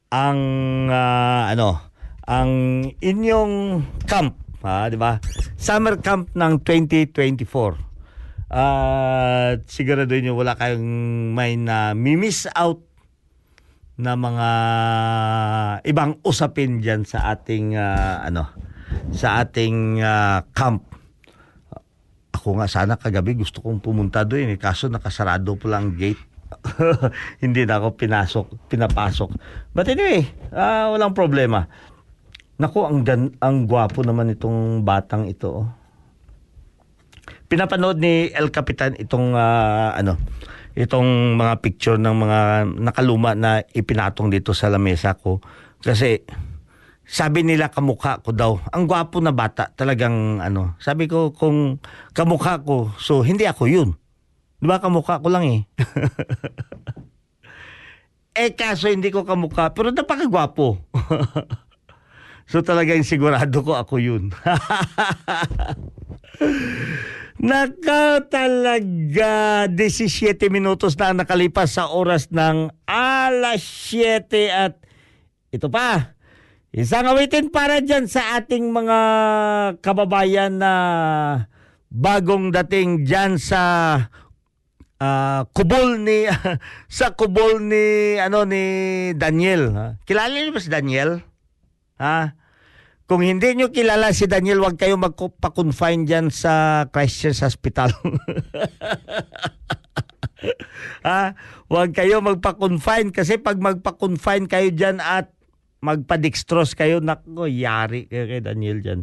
ang 0.10 0.42
ah, 0.90 1.54
ano, 1.54 1.89
ang 2.30 2.86
inyong 3.02 3.82
camp, 4.06 4.38
ha, 4.62 4.86
di 4.86 5.02
ba? 5.02 5.18
Summer 5.58 5.98
camp 5.98 6.30
ng 6.38 6.62
2024. 6.62 8.54
At 8.54 9.66
siguraduhin 9.66 10.30
nyo 10.30 10.38
wala 10.38 10.54
kayong 10.54 10.86
may 11.34 11.58
na 11.58 11.98
miss 11.98 12.46
out 12.54 12.86
na 14.00 14.14
mga 14.14 14.50
ibang 15.90 16.22
usapin 16.22 16.80
diyan 16.80 17.04
sa 17.04 17.34
ating 17.34 17.76
ah, 17.76 18.24
ano 18.26 18.50
sa 19.14 19.42
ating 19.42 20.02
ah, 20.02 20.46
camp. 20.54 20.86
Ako 22.34 22.56
nga 22.62 22.72
sana 22.72 22.96
kagabi 22.96 23.36
gusto 23.36 23.60
kong 23.60 23.84
pumunta 23.84 24.24
doon 24.24 24.56
eh 24.56 24.58
kaso 24.62 24.88
nakasarado 24.88 25.60
pa 25.60 25.68
lang 25.76 25.98
gate. 25.98 26.30
Hindi 27.44 27.68
na 27.68 27.78
ako 27.78 28.00
pinasok, 28.00 28.46
pinapasok. 28.72 29.30
But 29.76 29.92
anyway, 29.92 30.26
ah, 30.56 30.90
walang 30.90 31.14
problema. 31.14 31.70
Nako, 32.60 32.92
ang 32.92 33.08
gan 33.08 33.32
ang 33.40 33.64
gwapo 33.72 34.04
naman 34.04 34.36
itong 34.36 34.84
batang 34.84 35.32
ito. 35.32 35.64
Oh. 35.64 35.68
Pinapanood 37.48 38.04
ni 38.04 38.28
El 38.36 38.52
Capitan 38.52 39.00
itong 39.00 39.32
ah, 39.32 39.96
ano, 39.96 40.20
itong 40.76 41.40
mga 41.40 41.54
picture 41.64 41.96
ng 41.96 42.16
mga 42.20 42.40
nakaluma 42.84 43.32
na 43.32 43.64
ipinatong 43.72 44.28
dito 44.28 44.52
sa 44.52 44.68
lamesa 44.68 45.16
ko 45.16 45.40
kasi 45.80 46.20
sabi 47.08 47.48
nila 47.48 47.72
kamukha 47.72 48.20
ko 48.20 48.36
daw. 48.36 48.60
Ang 48.76 48.92
gwapo 48.92 49.24
na 49.24 49.32
bata, 49.32 49.72
talagang 49.72 50.44
ano. 50.44 50.76
Sabi 50.84 51.08
ko 51.08 51.32
kung 51.32 51.80
kamukha 52.12 52.60
ko, 52.60 52.92
so 53.00 53.24
hindi 53.24 53.48
ako 53.48 53.72
yun. 53.72 53.90
Di 54.60 54.68
ba 54.68 54.84
kamukha 54.84 55.24
ko 55.24 55.32
lang 55.32 55.48
eh. 55.48 55.62
eh 58.44 58.52
kaso 58.52 58.92
hindi 58.92 59.16
ko 59.16 59.24
kamukha, 59.24 59.72
pero 59.72 59.96
napakagwapo. 59.96 60.76
so 62.50 62.66
talagang 62.66 63.06
sigurado 63.06 63.62
ko 63.62 63.78
ako 63.78 64.02
yun. 64.02 64.34
Naka 67.40 68.28
talaga. 68.28 69.64
17 69.72 70.52
minutos 70.52 71.00
na 71.00 71.16
nakalipas 71.16 71.80
sa 71.80 71.88
oras 71.88 72.28
ng 72.34 72.68
alas 72.84 73.64
7 73.64 74.28
at 74.52 74.76
ito 75.54 75.72
pa. 75.72 76.20
Isang 76.70 77.10
awitin 77.10 77.50
para 77.50 77.80
dyan 77.80 78.06
sa 78.06 78.38
ating 78.38 78.70
mga 78.70 79.00
kababayan 79.82 80.60
na 80.60 80.74
bagong 81.90 82.54
dating 82.54 83.08
dyan 83.08 83.42
sa 83.42 83.62
ah, 85.02 85.42
kubol 85.50 85.98
ni 85.98 86.30
sa 87.00 87.18
kubol 87.18 87.58
ni 87.58 88.20
ano 88.22 88.46
ni 88.46 88.64
Daniel 89.18 89.96
kilala 90.06 90.38
niyo 90.38 90.54
ba 90.54 90.62
si 90.62 90.70
Daniel 90.70 91.26
ha 92.02 92.34
kung 93.10 93.26
hindi 93.26 93.58
nyo 93.58 93.74
kilala 93.74 94.14
si 94.14 94.30
Daniel, 94.30 94.62
huwag 94.62 94.78
kayo 94.78 94.94
magpa-confine 94.94 96.06
dyan 96.06 96.30
sa 96.30 96.86
Christchurch 96.94 97.42
Hospital. 97.42 97.90
ha? 101.10 101.34
Huwag 101.74 101.98
kayo 101.98 102.22
magpa-confine 102.22 103.10
kasi 103.10 103.42
pag 103.42 103.58
magpa-confine 103.58 104.46
kayo 104.46 104.70
dyan 104.70 105.02
at 105.02 105.34
magpa-dextrose 105.82 106.78
kayo, 106.78 107.02
nako, 107.02 107.50
yari 107.50 108.06
kayo 108.06 108.30
kay 108.30 108.46
Daniel 108.46 108.86
dyan. 108.86 109.02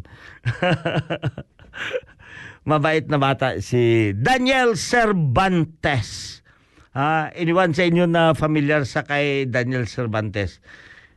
Mabait 2.71 3.11
na 3.11 3.19
bata 3.19 3.59
si 3.59 4.15
Daniel 4.15 4.79
Cervantes. 4.79 6.47
Ah, 6.95 7.35
iniwan 7.35 7.75
sa 7.75 7.83
inyo 7.83 8.07
na 8.07 8.39
familiar 8.39 8.87
sa 8.87 9.03
kay 9.03 9.51
Daniel 9.51 9.91
Cervantes. 9.91 10.63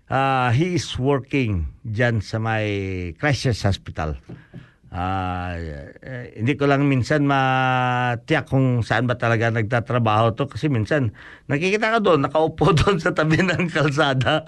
Ah, 0.10 0.50
he 0.50 0.74
is 0.74 0.98
working 0.98 1.70
dyan 1.86 2.18
sa 2.26 2.42
may 2.42 2.66
Christchurch 3.22 3.62
Hospital. 3.62 4.18
Ah, 4.90 5.54
eh, 5.54 6.34
hindi 6.34 6.58
ko 6.58 6.66
lang 6.66 6.90
minsan 6.90 7.30
matiyak 7.30 8.50
kung 8.50 8.82
saan 8.82 9.06
ba 9.06 9.22
talaga 9.22 9.54
nagtatrabaho 9.54 10.34
to 10.34 10.50
kasi 10.50 10.66
minsan 10.66 11.14
nakikita 11.46 11.94
ka 11.94 12.00
doon, 12.02 12.26
nakaupo 12.26 12.74
doon 12.82 12.98
sa 12.98 13.14
tabi 13.14 13.38
ng 13.38 13.70
kalsada. 13.70 14.42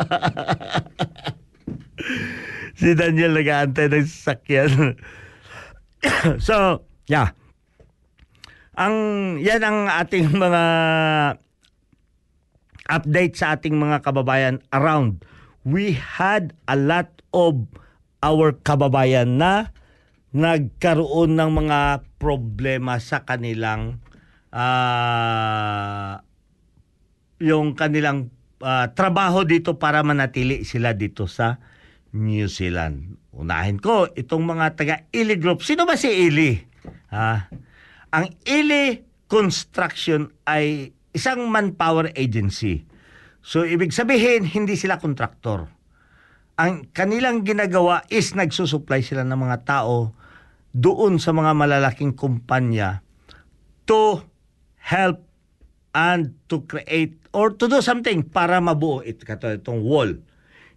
si 2.81 2.97
Daniel 2.97 3.37
nag-aantay 3.37 3.85
ng 3.85 4.09
sasakyan. 4.09 4.97
so, 6.41 6.81
yeah. 7.05 7.37
Ang 8.81 9.37
yan 9.45 9.61
ang 9.61 9.85
ating 9.93 10.25
mga 10.25 10.63
update 12.89 13.37
sa 13.37 13.53
ating 13.53 13.77
mga 13.77 14.01
kababayan 14.01 14.57
around 14.73 15.21
we 15.65 15.93
had 15.93 16.53
a 16.65 16.77
lot 16.77 17.21
of 17.33 17.65
our 18.21 18.53
kababayan 18.53 19.37
na 19.41 19.73
nagkaroon 20.31 21.35
ng 21.35 21.51
mga 21.65 21.79
problema 22.15 22.97
sa 23.01 23.27
kanilang 23.27 23.99
ah, 24.53 26.23
yung 27.41 27.75
kanilang 27.75 28.31
ah, 28.63 28.93
trabaho 28.93 29.43
dito 29.43 29.75
para 29.75 30.05
manatili 30.05 30.63
sila 30.63 30.95
dito 30.95 31.27
sa 31.27 31.59
New 32.11 32.47
Zealand. 32.51 33.19
Unahin 33.31 33.79
ko 33.79 34.11
itong 34.11 34.43
mga 34.43 34.65
taga 34.75 34.95
Ili 35.15 35.39
Group. 35.39 35.63
Sino 35.63 35.87
ba 35.87 35.95
si 35.95 36.11
Ili? 36.11 36.59
Ha? 37.11 37.47
Ang 38.11 38.27
Ili 38.43 38.99
Construction 39.31 40.27
ay 40.43 40.91
isang 41.15 41.47
manpower 41.47 42.11
agency. 42.19 42.83
So, 43.41 43.65
ibig 43.65 43.89
sabihin, 43.93 44.45
hindi 44.45 44.77
sila 44.77 45.01
kontraktor. 45.01 45.65
Ang 46.61 46.93
kanilang 46.93 47.41
ginagawa 47.41 48.05
is 48.13 48.37
nagsusupply 48.37 49.01
sila 49.01 49.25
ng 49.25 49.37
mga 49.37 49.57
tao 49.65 50.13
doon 50.71 51.17
sa 51.17 51.33
mga 51.33 51.51
malalaking 51.57 52.13
kumpanya 52.13 53.01
to 53.89 54.21
help 54.77 55.25
and 55.91 56.37
to 56.47 56.63
create 56.69 57.19
or 57.35 57.51
to 57.51 57.67
do 57.67 57.83
something 57.83 58.23
para 58.23 58.61
mabuo 58.63 59.03
kato 59.25 59.51
itong 59.51 59.83
wall. 59.83 60.15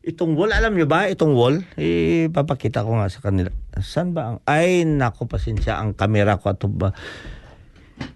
Itong 0.04 0.36
wall, 0.36 0.52
alam 0.52 0.76
nyo 0.76 0.84
ba? 0.84 1.08
Itong 1.08 1.32
wall, 1.32 1.64
eh, 1.80 2.28
papakita 2.28 2.84
ko 2.84 3.00
nga 3.00 3.08
sa 3.08 3.24
kanila. 3.24 3.48
Saan 3.80 4.12
ba 4.12 4.36
ang... 4.36 4.38
Ay, 4.44 4.84
nako, 4.84 5.24
pasensya, 5.24 5.80
ang 5.80 5.96
kamera 5.96 6.36
ko. 6.36 6.52
Ito 6.52 6.68
ba? 6.68 6.92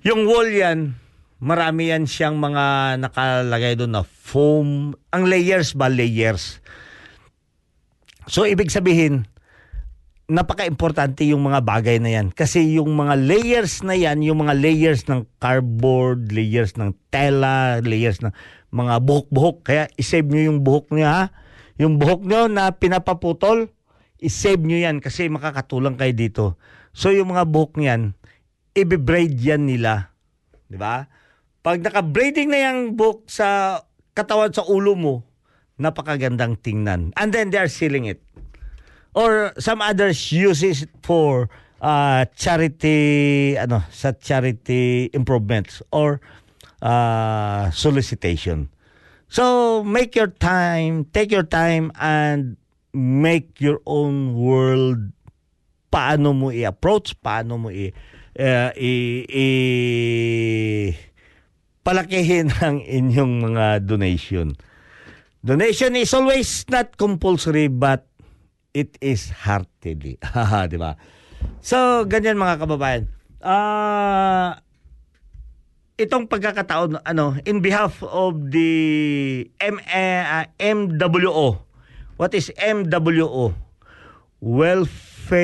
Yung 0.05 0.29
wall 0.29 0.53
yan, 0.53 1.01
marami 1.39 1.95
yan 1.95 2.05
siyang 2.07 2.39
mga 2.39 2.99
nakalagay 2.99 3.79
doon 3.79 3.95
na 3.95 4.05
foam. 4.05 4.95
Ang 5.15 5.25
layers 5.27 5.75
ba? 5.75 5.87
Layers. 5.87 6.59
So, 8.29 8.45
ibig 8.45 8.69
sabihin, 8.69 9.25
napaka-importante 10.29 11.25
yung 11.25 11.49
mga 11.49 11.65
bagay 11.65 11.97
na 12.05 12.21
yan. 12.21 12.29
Kasi 12.35 12.77
yung 12.77 12.93
mga 12.93 13.17
layers 13.17 13.81
na 13.81 13.97
yan, 13.97 14.21
yung 14.21 14.45
mga 14.45 14.55
layers 14.61 15.09
ng 15.09 15.25
cardboard, 15.41 16.29
layers 16.29 16.77
ng 16.77 16.93
tela, 17.09 17.81
layers 17.81 18.21
ng 18.21 18.35
mga 18.69 19.01
buhok-buhok. 19.01 19.57
Kaya 19.65 19.89
isave 19.97 20.29
nyo 20.29 20.53
yung 20.53 20.61
buhok 20.61 20.93
nyo 20.93 21.09
ha. 21.09 21.33
Yung 21.81 21.97
buhok 21.97 22.29
nyo 22.29 22.51
na 22.53 22.77
pinapaputol, 22.77 23.73
isave 24.21 24.61
nyo 24.61 24.77
yan 24.77 25.01
kasi 25.01 25.33
makakatulang 25.33 25.97
kayo 25.97 26.13
dito. 26.13 26.45
So 26.93 27.09
yung 27.09 27.33
mga 27.33 27.49
buhok 27.49 27.81
niyan, 27.81 28.13
i-braid 28.77 29.41
yan 29.41 29.65
nila. 29.65 30.13
Di 30.69 30.77
ba? 30.77 31.09
Pag 31.63 31.83
naka-braiding 31.83 32.49
na 32.49 32.59
yung 32.71 32.95
buhok 32.95 33.27
sa 33.29 33.81
katawan 34.15 34.55
sa 34.55 34.67
ulo 34.67 34.95
mo, 34.95 35.15
napakagandang 35.79 36.59
tingnan. 36.59 37.15
And 37.15 37.31
then 37.31 37.51
they 37.55 37.59
are 37.59 37.71
sealing 37.71 38.07
it 38.07 38.23
or 39.19 39.53
some 39.59 39.83
others 39.83 40.31
use 40.33 40.63
it 40.63 40.89
for 41.03 41.51
uh, 41.83 42.23
charity 42.39 43.55
ano 43.59 43.83
sa 43.91 44.13
charity 44.15 45.11
improvements 45.11 45.83
or 45.91 46.21
uh, 46.83 47.71
solicitation. 47.75 48.71
So 49.29 49.83
make 49.85 50.17
your 50.17 50.33
time, 50.33 51.05
take 51.13 51.35
your 51.35 51.45
time 51.45 51.93
and 52.01 52.57
make 52.95 53.61
your 53.61 53.83
own 53.85 54.39
world 54.39 55.13
paano 55.93 56.33
mo 56.33 56.49
i-approach, 56.49 57.17
paano 57.21 57.61
mo 57.61 57.69
i, 57.69 57.93
uh, 58.39 58.71
i, 58.77 58.95
i 59.29 59.49
palakihin 61.89 62.53
ang 62.61 62.85
inyong 62.85 63.49
mga 63.49 63.89
donation. 63.89 64.53
Donation 65.41 65.97
is 65.97 66.13
always 66.13 66.69
not 66.69 67.01
compulsory 67.01 67.73
but 67.73 68.05
it 68.77 69.01
is 69.01 69.33
heartily. 69.33 70.21
di 70.73 70.77
ba? 70.77 71.01
So, 71.65 72.05
ganyan 72.05 72.37
mga 72.37 72.61
kababayan. 72.61 73.09
Ah... 73.41 74.61
Uh, 74.61 74.69
itong 75.99 76.31
pagkakataon 76.31 77.03
ano 77.03 77.35
in 77.43 77.59
behalf 77.59 77.99
of 78.07 78.55
the 78.55 79.43
M 79.59 79.83
uh, 79.83 80.47
MWO 80.63 81.59
what 82.15 82.31
is 82.39 82.55
MWO 82.55 83.51
welfare 84.39 85.35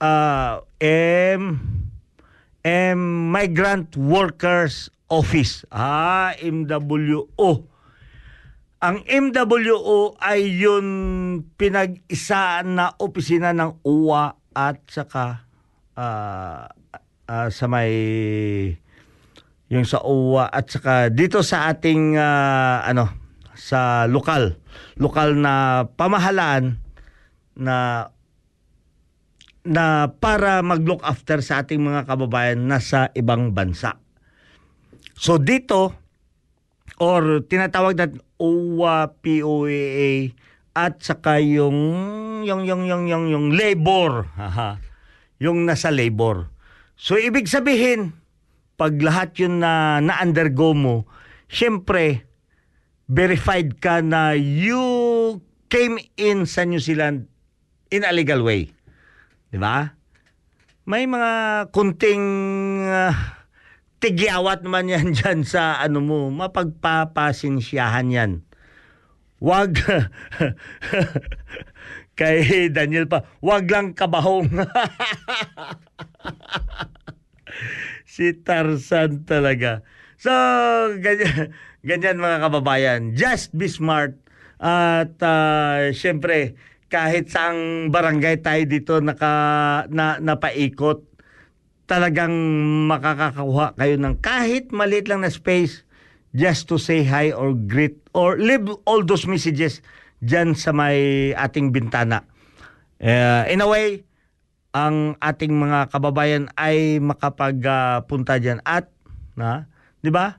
uh, 0.00 0.64
M 0.80 1.79
M 2.64 3.30
migrant 3.32 3.96
workers 3.96 4.92
office. 5.08 5.64
Ah 5.72 6.36
MWO 6.38 7.70
ang 8.80 9.04
MWO 9.04 10.16
ay 10.16 10.56
yun 10.56 10.86
pinag-isaan 11.60 12.80
na 12.80 12.96
opisina 12.96 13.52
ng 13.52 13.84
UWA 13.84 14.40
at 14.56 14.80
saka 14.88 15.44
uh, 16.00 16.64
uh, 17.28 17.48
sa 17.52 17.64
may 17.68 17.92
yung 19.68 19.84
sa 19.84 20.00
UWA 20.00 20.48
at 20.48 20.72
saka 20.72 21.12
dito 21.12 21.44
sa 21.44 21.68
ating 21.68 22.16
uh, 22.16 22.80
ano 22.80 23.12
sa 23.52 24.08
lokal. 24.08 24.56
Lokal 24.96 25.36
na 25.36 25.84
pamahalaan 25.84 26.80
na 27.60 28.08
na 29.64 30.08
para 30.16 30.64
mag-look 30.64 31.04
after 31.04 31.44
sa 31.44 31.60
ating 31.64 31.84
mga 31.84 32.08
kababayan 32.08 32.64
na 32.64 32.80
sa 32.80 33.12
ibang 33.12 33.52
bansa. 33.52 34.00
So 35.20 35.36
dito 35.36 35.92
or 36.96 37.44
tinatawag 37.44 37.94
na 37.96 38.08
OWA, 38.40 39.12
POAA 39.20 40.32
at 40.72 41.04
saka 41.04 41.44
yung 41.44 41.76
yung 42.44 42.64
yung 42.64 42.88
yung 42.88 43.04
yung, 43.04 43.24
yung 43.28 43.46
labor, 43.52 44.32
haha. 44.36 44.80
Yung 45.40 45.68
nasa 45.68 45.92
labor. 45.92 46.48
So 46.96 47.16
ibig 47.16 47.48
sabihin, 47.48 48.16
pag 48.80 48.96
lahat 49.00 49.36
yun 49.40 49.60
na 49.60 50.00
na-undergo 50.00 50.72
mo, 50.72 51.08
syempre 51.48 52.24
verified 53.10 53.76
ka 53.80 54.00
na 54.00 54.32
you 54.36 54.80
came 55.68 55.98
in 56.16 56.48
sa 56.48 56.64
New 56.64 56.80
Zealand 56.80 57.28
in 57.90 58.06
a 58.06 58.12
legal 58.14 58.40
way. 58.40 58.72
'Di 59.50 59.58
ba? 59.58 59.98
May 60.86 61.06
mga 61.06 61.68
kunting 61.74 62.26
uh, 62.86 63.14
tigyawat 64.00 64.64
naman 64.64 64.90
yan 64.90 65.12
dyan 65.16 65.44
sa 65.44 65.78
ano 65.78 66.00
mo, 66.00 66.32
mapagpapasinsyahan 66.32 68.08
yan. 68.10 68.32
Wag, 69.40 69.80
kay 72.18 72.68
Daniel 72.68 73.08
pa, 73.08 73.24
wag 73.40 73.64
lang 73.72 73.96
kabahong. 73.96 74.52
si 78.04 78.36
Tarzan 78.36 79.24
talaga. 79.24 79.80
So, 80.20 80.28
ganyan, 81.00 81.56
ganyan 81.80 82.20
mga 82.20 82.38
kababayan. 82.44 83.00
Just 83.16 83.56
be 83.56 83.64
smart. 83.64 84.20
At 84.60 85.16
uh, 85.24 85.88
syempre, 85.96 86.60
kahit 86.90 87.30
saang 87.30 87.88
barangay 87.94 88.42
tayo 88.42 88.62
dito 88.66 88.98
naka, 88.98 89.86
na, 89.88 90.18
napaikot, 90.18 91.06
talagang 91.86 92.34
makakakuha 92.90 93.78
kayo 93.78 93.94
ng 93.98 94.18
kahit 94.18 94.70
maliit 94.70 95.06
lang 95.10 95.22
na 95.22 95.30
space 95.30 95.86
just 96.34 96.70
to 96.70 96.78
say 96.78 97.02
hi 97.02 97.34
or 97.34 97.54
greet 97.54 97.98
or 98.14 98.38
leave 98.38 98.66
all 98.86 99.02
those 99.02 99.26
messages 99.26 99.82
dyan 100.22 100.54
sa 100.54 100.70
may 100.70 101.30
ating 101.34 101.74
bintana. 101.74 102.22
Uh, 103.00 103.42
in 103.50 103.64
a 103.64 103.66
way, 103.66 104.04
ang 104.70 105.18
ating 105.18 105.50
mga 105.50 105.90
kababayan 105.90 106.46
ay 106.54 107.02
makapagpunta 107.02 108.38
uh, 108.38 108.40
dyan 108.42 108.58
at, 108.62 108.86
na, 109.34 109.66
di 110.04 110.14
ba? 110.14 110.38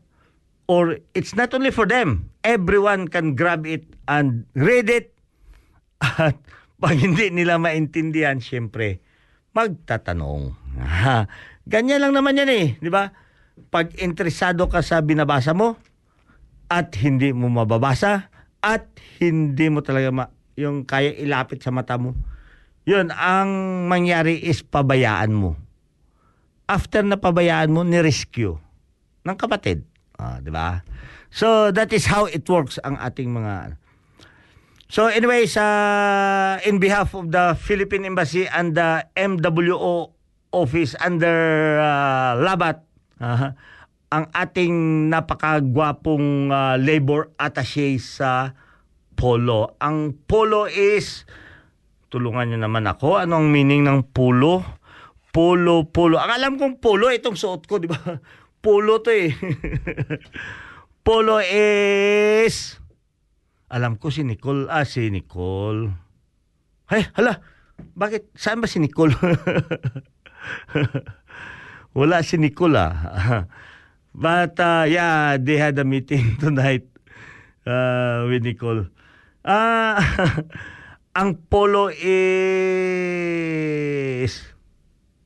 Or 0.72 0.96
it's 1.12 1.36
not 1.36 1.52
only 1.52 1.74
for 1.74 1.84
them. 1.84 2.32
Everyone 2.48 3.12
can 3.12 3.36
grab 3.36 3.68
it 3.68 3.84
and 4.08 4.48
read 4.56 4.88
it. 4.88 5.12
At 6.02 6.42
pag 6.82 6.98
hindi 6.98 7.30
nila 7.30 7.62
maintindihan, 7.62 8.42
syempre, 8.42 9.06
magtatanong. 9.54 10.58
Ganyan 11.72 12.02
lang 12.02 12.14
naman 12.18 12.42
yan 12.42 12.50
eh, 12.50 12.68
di 12.82 12.90
ba? 12.90 13.14
Pag 13.70 13.94
interesado 14.02 14.66
ka 14.66 14.82
sa 14.82 15.06
binabasa 15.06 15.54
mo 15.54 15.78
at 16.66 16.90
hindi 16.98 17.30
mo 17.30 17.54
mababasa 17.54 18.34
at 18.66 18.90
hindi 19.22 19.70
mo 19.70 19.86
talaga 19.86 20.10
ma- 20.10 20.34
yung 20.58 20.90
kaya 20.90 21.14
ilapit 21.22 21.62
sa 21.62 21.70
mata 21.70 22.02
mo, 22.02 22.18
yun, 22.82 23.14
ang 23.14 23.86
mangyari 23.86 24.42
is 24.42 24.66
pabayaan 24.66 25.30
mo. 25.30 25.54
After 26.66 27.06
na 27.06 27.22
pabayaan 27.22 27.70
mo, 27.70 27.86
ni-rescue 27.86 28.58
ng 29.22 29.38
kapatid. 29.38 29.86
Ah, 30.18 30.42
di 30.42 30.50
ba? 30.50 30.82
So, 31.30 31.70
that 31.70 31.94
is 31.94 32.10
how 32.10 32.26
it 32.26 32.48
works 32.50 32.82
ang 32.82 32.98
ating 32.98 33.30
mga 33.30 33.78
So 34.91 35.08
anyways, 35.08 35.56
uh, 35.56 36.60
in 36.67 36.75
behalf 36.75 37.15
of 37.15 37.32
the 37.32 37.56
Philippine 37.56 38.04
Embassy 38.04 38.43
and 38.43 38.75
the 38.75 39.08
MWO 39.15 40.12
office 40.51 40.99
under 40.99 41.80
uh, 41.80 42.36
Labat, 42.36 42.84
uh, 43.23 43.56
ang 44.12 44.27
ating 44.36 45.08
napakagwapong 45.08 46.51
uh, 46.51 46.75
labor 46.75 47.32
attaché 47.39 47.95
sa 48.04 48.51
polo. 49.15 49.80
Ang 49.80 50.27
polo 50.27 50.67
is, 50.67 51.23
tulungan 52.12 52.51
nyo 52.51 52.60
naman 52.67 52.84
ako, 52.84 53.23
anong 53.23 53.47
meaning 53.47 53.88
ng 53.88 54.12
polo? 54.12 54.60
Polo, 55.32 55.88
polo. 55.88 56.19
Ang 56.19 56.36
alam 56.36 56.54
kong 56.60 56.84
polo, 56.84 57.08
itong 57.08 57.39
suot 57.39 57.63
ko, 57.63 57.80
di 57.80 57.88
ba? 57.88 57.95
Polo 58.62 58.99
to 58.99 59.10
eh. 59.15 59.32
polo 61.08 61.39
is 61.41 62.81
alam 63.71 63.95
ko 63.95 64.12
si 64.12 64.27
Nicole, 64.27 64.67
ah, 64.67 64.84
si 64.84 65.07
Nicole. 65.07 65.88
Hey, 66.91 67.07
hala, 67.15 67.39
bakit, 67.95 68.27
saan 68.36 68.60
ba 68.60 68.67
si 68.67 68.84
Nicole? 68.84 69.15
Wala 71.97 72.23
si 72.23 72.36
Nicole 72.36 72.75
ah. 72.75 73.47
But 74.12 74.60
uh, 74.60 74.84
yeah, 74.91 75.39
they 75.39 75.55
had 75.55 75.79
a 75.79 75.88
meeting 75.88 76.36
tonight 76.43 76.84
uh, 77.63 78.27
with 78.27 78.43
Nicole. 78.43 78.91
Ah, 79.47 79.95
ang 81.19 81.39
polo 81.47 81.88
is 81.95 82.12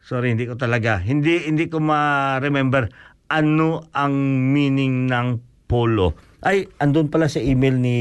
sorry, 0.06 0.38
hindi 0.38 0.46
ko 0.46 0.54
talaga. 0.54 1.02
Hindi 1.02 1.50
hindi 1.50 1.66
ko 1.66 1.82
ma-remember 1.82 2.94
ano 3.26 3.90
ang 3.90 4.14
meaning 4.54 5.10
ng 5.10 5.42
polo. 5.66 6.14
Ay, 6.46 6.70
andun 6.78 7.10
pala 7.10 7.26
sa 7.26 7.42
email 7.42 7.74
ni 7.74 7.98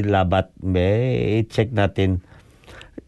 Labat. 0.00 0.48
May 0.64 1.44
check 1.52 1.76
natin. 1.76 2.24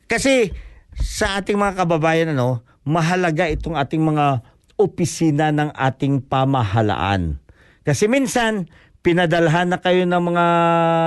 Kasi 0.05 0.53
sa 0.93 1.41
ating 1.41 1.57
mga 1.57 1.81
kababayan 1.89 2.37
ano, 2.37 2.61
mahalaga 2.85 3.49
itong 3.49 3.81
ating 3.81 4.05
mga 4.05 4.45
opisina 4.77 5.49
ng 5.57 5.73
ating 5.73 6.29
pamahalaan. 6.29 7.41
Kasi 7.81 8.13
minsan, 8.13 8.69
pinadalhan 9.01 9.73
na 9.73 9.81
kayo 9.81 10.05
ng 10.05 10.21
mga 10.21 10.47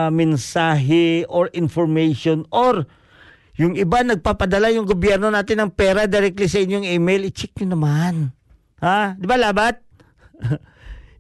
mensahe 0.09 1.29
or 1.29 1.53
information 1.53 2.49
or 2.49 2.89
yung 3.61 3.77
iba 3.77 4.01
nagpapadala 4.01 4.73
yung 4.73 4.89
gobyerno 4.89 5.29
natin 5.29 5.65
ng 5.65 5.71
pera 5.73 6.09
directly 6.09 6.49
sa 6.49 6.61
inyong 6.61 6.85
email, 6.97 7.29
i-check 7.29 7.53
nyo 7.61 7.77
naman. 7.77 8.33
Ha? 8.81 9.13
Di 9.17 9.25
ba 9.29 9.37
labat? 9.37 9.81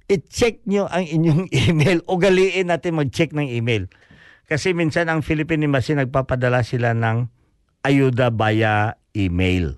i-check 0.07 0.63
nyo 0.63 0.87
ang 0.87 1.03
inyong 1.03 1.51
email. 1.67 1.99
Ugaliin 2.07 2.71
natin 2.71 2.95
mag-check 2.99 3.35
ng 3.35 3.47
email. 3.47 3.91
Kasi 4.47 4.71
minsan 4.71 5.11
ang 5.11 5.19
Philippine 5.19 5.67
Embassy 5.67 5.91
nagpapadala 5.91 6.63
sila 6.63 6.95
ng 6.95 7.27
ayuda 7.83 8.31
via 8.31 8.95
email. 9.11 9.75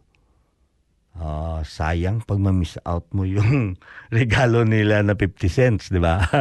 Oh, 1.20 1.60
sayang 1.68 2.24
pag 2.24 2.40
ma-miss 2.40 2.80
out 2.88 3.10
mo 3.12 3.28
yung 3.28 3.76
regalo 4.14 4.64
nila 4.64 5.04
na 5.04 5.18
50 5.18 5.52
cents, 5.52 5.84
di 5.92 6.00
ba? 6.00 6.24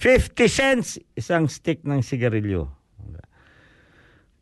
50 0.00 0.48
cents 0.48 0.96
isang 1.18 1.50
stick 1.50 1.84
ng 1.84 2.00
sigarilyo. 2.00 2.70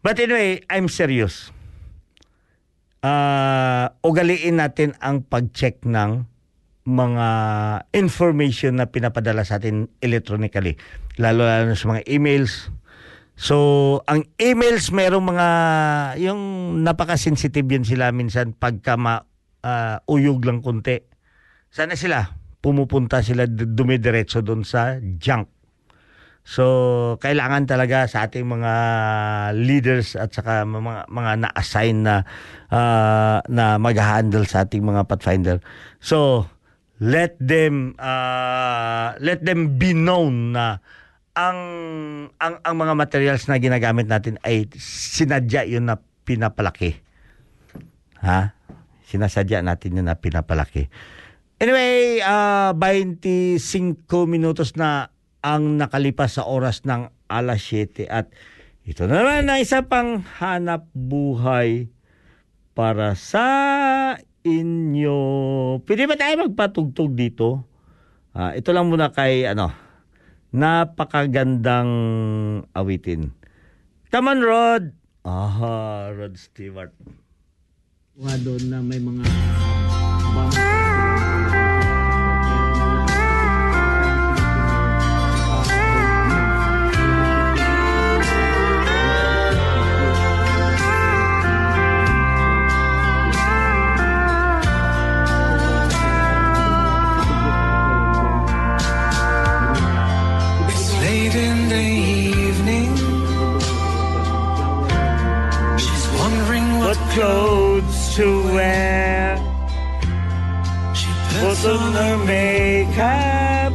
But 0.02 0.18
anyway, 0.18 0.62
I'm 0.66 0.90
serious. 0.90 1.54
Uh, 3.02 3.90
ugaliin 4.02 4.62
natin 4.62 4.94
ang 5.02 5.26
pag-check 5.26 5.82
ng 5.86 6.26
mga 6.82 7.28
information 7.94 8.82
na 8.82 8.90
pinapadala 8.90 9.46
sa 9.46 9.62
atin 9.62 9.86
electronically. 10.02 10.74
Lalo-lalo 11.18 11.78
sa 11.78 11.94
mga 11.94 12.02
emails. 12.10 12.74
So, 13.38 13.56
ang 14.10 14.26
emails, 14.38 14.90
merong 14.90 15.24
mga, 15.24 15.48
yung 16.20 16.40
napaka-sensitive 16.82 17.66
yun 17.66 17.86
sila 17.86 18.10
minsan 18.10 18.52
pagka 18.54 18.98
ma, 18.98 19.22
uh, 19.62 19.98
lang 20.42 20.60
konti. 20.60 21.00
Sana 21.72 21.96
sila, 21.96 22.36
pumupunta 22.60 23.24
sila, 23.24 23.46
dumidiretso 23.48 24.42
doon 24.44 24.66
sa 24.66 24.98
junk. 25.00 25.48
So, 26.42 27.18
kailangan 27.22 27.70
talaga 27.70 28.10
sa 28.10 28.26
ating 28.26 28.42
mga 28.42 28.74
leaders 29.54 30.18
at 30.18 30.34
saka 30.34 30.66
mga 30.66 31.06
mga 31.06 31.32
na-assign 31.46 32.02
na 32.02 32.26
uh, 32.66 33.38
na 33.46 33.78
mag-handle 33.78 34.42
sa 34.50 34.66
ating 34.66 34.82
mga 34.82 35.06
pathfinder. 35.06 35.62
So, 36.02 36.50
let 37.02 37.34
them 37.42 37.98
uh, 37.98 39.18
let 39.18 39.42
them 39.42 39.74
be 39.74 39.90
known 39.90 40.54
na 40.54 40.78
ang 41.34 41.58
ang 42.38 42.62
ang 42.62 42.74
mga 42.78 42.94
materials 42.94 43.50
na 43.50 43.58
ginagamit 43.58 44.06
natin 44.06 44.38
ay 44.46 44.70
sinadya 44.78 45.66
yun 45.66 45.90
na 45.90 45.98
pinapalaki. 46.22 47.02
Ha? 48.22 48.54
Sinasadya 49.10 49.66
natin 49.66 49.98
yun 49.98 50.06
na 50.06 50.14
pinapalaki. 50.14 50.86
Anyway, 51.58 52.22
uh, 52.22 52.70
25 52.78 53.58
minutos 54.30 54.78
na 54.78 55.10
ang 55.42 55.74
nakalipas 55.82 56.38
sa 56.38 56.46
oras 56.46 56.86
ng 56.86 57.10
alas 57.26 57.66
7 57.66 58.06
at 58.06 58.30
ito 58.86 59.10
na 59.10 59.22
naman 59.22 59.50
ang 59.50 59.58
isa 59.58 59.82
pang 59.90 60.22
hanap 60.38 60.86
buhay 60.94 61.90
para 62.78 63.18
sa 63.18 63.46
inyo. 64.42 65.18
Pwede 65.86 66.06
ba 66.06 66.14
tayo 66.18 66.46
magpatugtog 66.46 67.14
dito? 67.14 67.66
Uh, 68.32 68.52
ito 68.58 68.70
lang 68.74 68.90
muna 68.90 69.12
kay 69.14 69.46
ano, 69.46 69.70
napakagandang 70.52 71.90
awitin. 72.74 73.32
Come 74.12 74.28
on, 74.28 74.40
Rod! 74.44 74.84
Aha, 75.22 76.10
Rod 76.12 76.34
Stewart. 76.36 76.92
Wa 78.18 78.36
doon 78.42 78.68
na 78.68 78.84
may 78.84 79.00
mga 79.00 79.24
bang 80.36 80.81
clothes 107.14 108.16
to 108.16 108.26
wear? 108.54 109.36
she 110.94 111.08
puts 111.38 111.64
on 111.64 111.92
her 111.92 112.16
makeup, 112.24 113.72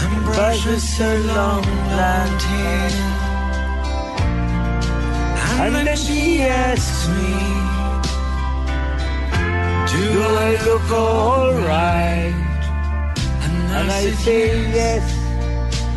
and 0.00 0.24
brushes 0.24 0.98
her 0.98 1.18
long 1.32 1.62
blonde 1.62 2.42
hair. 2.42 2.90
And, 5.64 5.74
then 5.74 5.96
she 5.96 6.42
asks 6.42 7.08
me, 7.08 7.34
Do 9.92 10.06
I 10.46 10.50
look 10.66 10.90
alright? 10.90 12.34
And, 13.44 13.56
and 13.78 13.90
I 13.90 14.10
say 14.24 14.70
yes. 14.70 15.04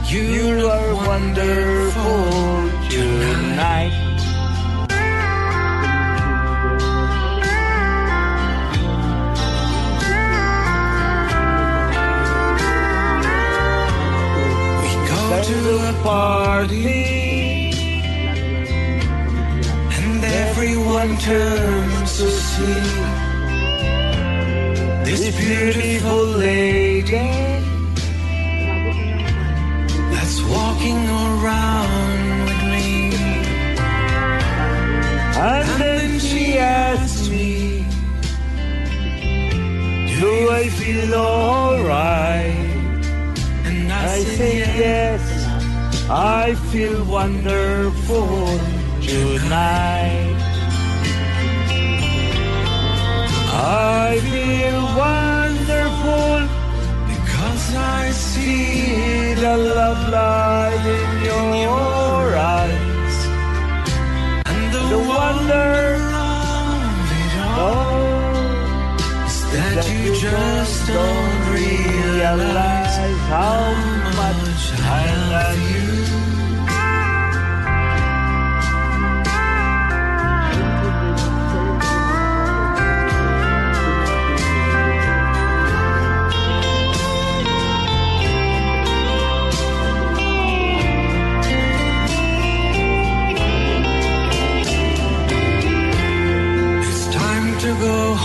You, 0.10 0.22
You 0.22 0.68
are 0.70 0.94
wonderful 0.96 2.70
tonight. 2.90 4.07
To 15.48 15.60
a 15.90 15.94
party, 16.04 17.72
and 19.96 20.24
everyone 20.24 21.16
turns 21.18 22.18
to 22.18 22.30
see 22.30 23.28
this 25.06 25.24
beautiful 25.38 26.26
lady 26.26 27.30
that's 30.12 30.42
walking 30.44 31.02
around 31.08 32.44
with 32.48 32.64
me. 32.74 33.16
And 35.38 35.70
then 35.82 36.20
she 36.20 36.58
asks 36.58 37.30
me, 37.30 37.86
Do 40.20 40.50
I 40.52 40.68
feel 40.68 41.14
alright? 41.16 42.68
And 43.68 43.94
I, 43.94 44.16
I 44.16 44.20
say 44.24 44.58
yes, 44.58 45.27
I 46.10 46.56
feel 46.72 47.04
wonderful 47.04 48.48
tonight. 49.02 50.38
I 53.52 54.18
feel 54.32 54.80
wonderful 54.96 56.48
because 57.12 57.76
I 57.76 58.12
see 58.12 59.34
the 59.34 59.58
love 59.58 60.08
light 60.08 60.86
in 60.88 61.64
your 61.64 62.38
eyes. 62.38 63.18
and 64.46 64.74
the, 64.74 64.80
The 64.88 65.00
wonder 65.00 66.00
of 66.24 67.12
it 67.20 67.34
all 67.60 68.48
is 69.28 69.40
that 69.52 69.84
you 69.92 70.16
just 70.16 70.88
don't 70.88 71.52
realize 71.52 72.96
how 73.28 73.60
much 74.16 74.72
I 74.80 75.06
love 75.36 75.72
you. 75.76 75.87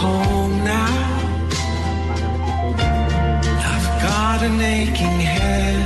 Home 0.03 0.65
now. 0.65 0.95
I've 3.73 3.91
got 4.09 4.39
an 4.49 4.61
aching 4.61 5.21
head. 5.35 5.81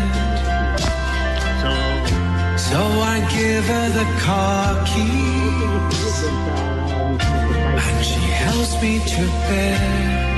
So 2.68 2.80
I 3.14 3.16
give 3.38 3.64
her 3.74 3.88
the 4.00 4.08
car 4.26 4.68
keys 4.90 6.16
and 7.84 7.98
she 8.10 8.22
helps 8.44 8.72
me 8.82 8.92
to 9.14 9.22
bed. 9.48 10.35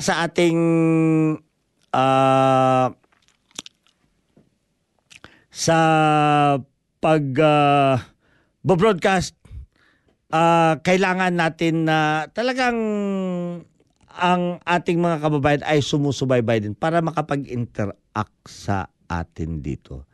Sa 0.00 0.24
ating 0.24 0.58
ah, 1.92 2.90
sa 5.52 5.78
pag 7.04 7.24
ah, 7.40 8.00
broadcast 8.64 9.36
ah, 10.32 10.80
kailangan 10.80 11.36
natin 11.36 11.84
na 11.84 12.26
talagang 12.32 12.78
ang 14.10 14.42
ating 14.66 14.98
mga 14.98 15.22
kababayan 15.22 15.64
ay 15.64 15.84
sumusubaybay 15.84 16.64
din 16.64 16.74
para 16.74 16.98
makapag-interact 17.00 18.40
sa 18.48 18.90
atin 19.06 19.62
dito. 19.62 20.04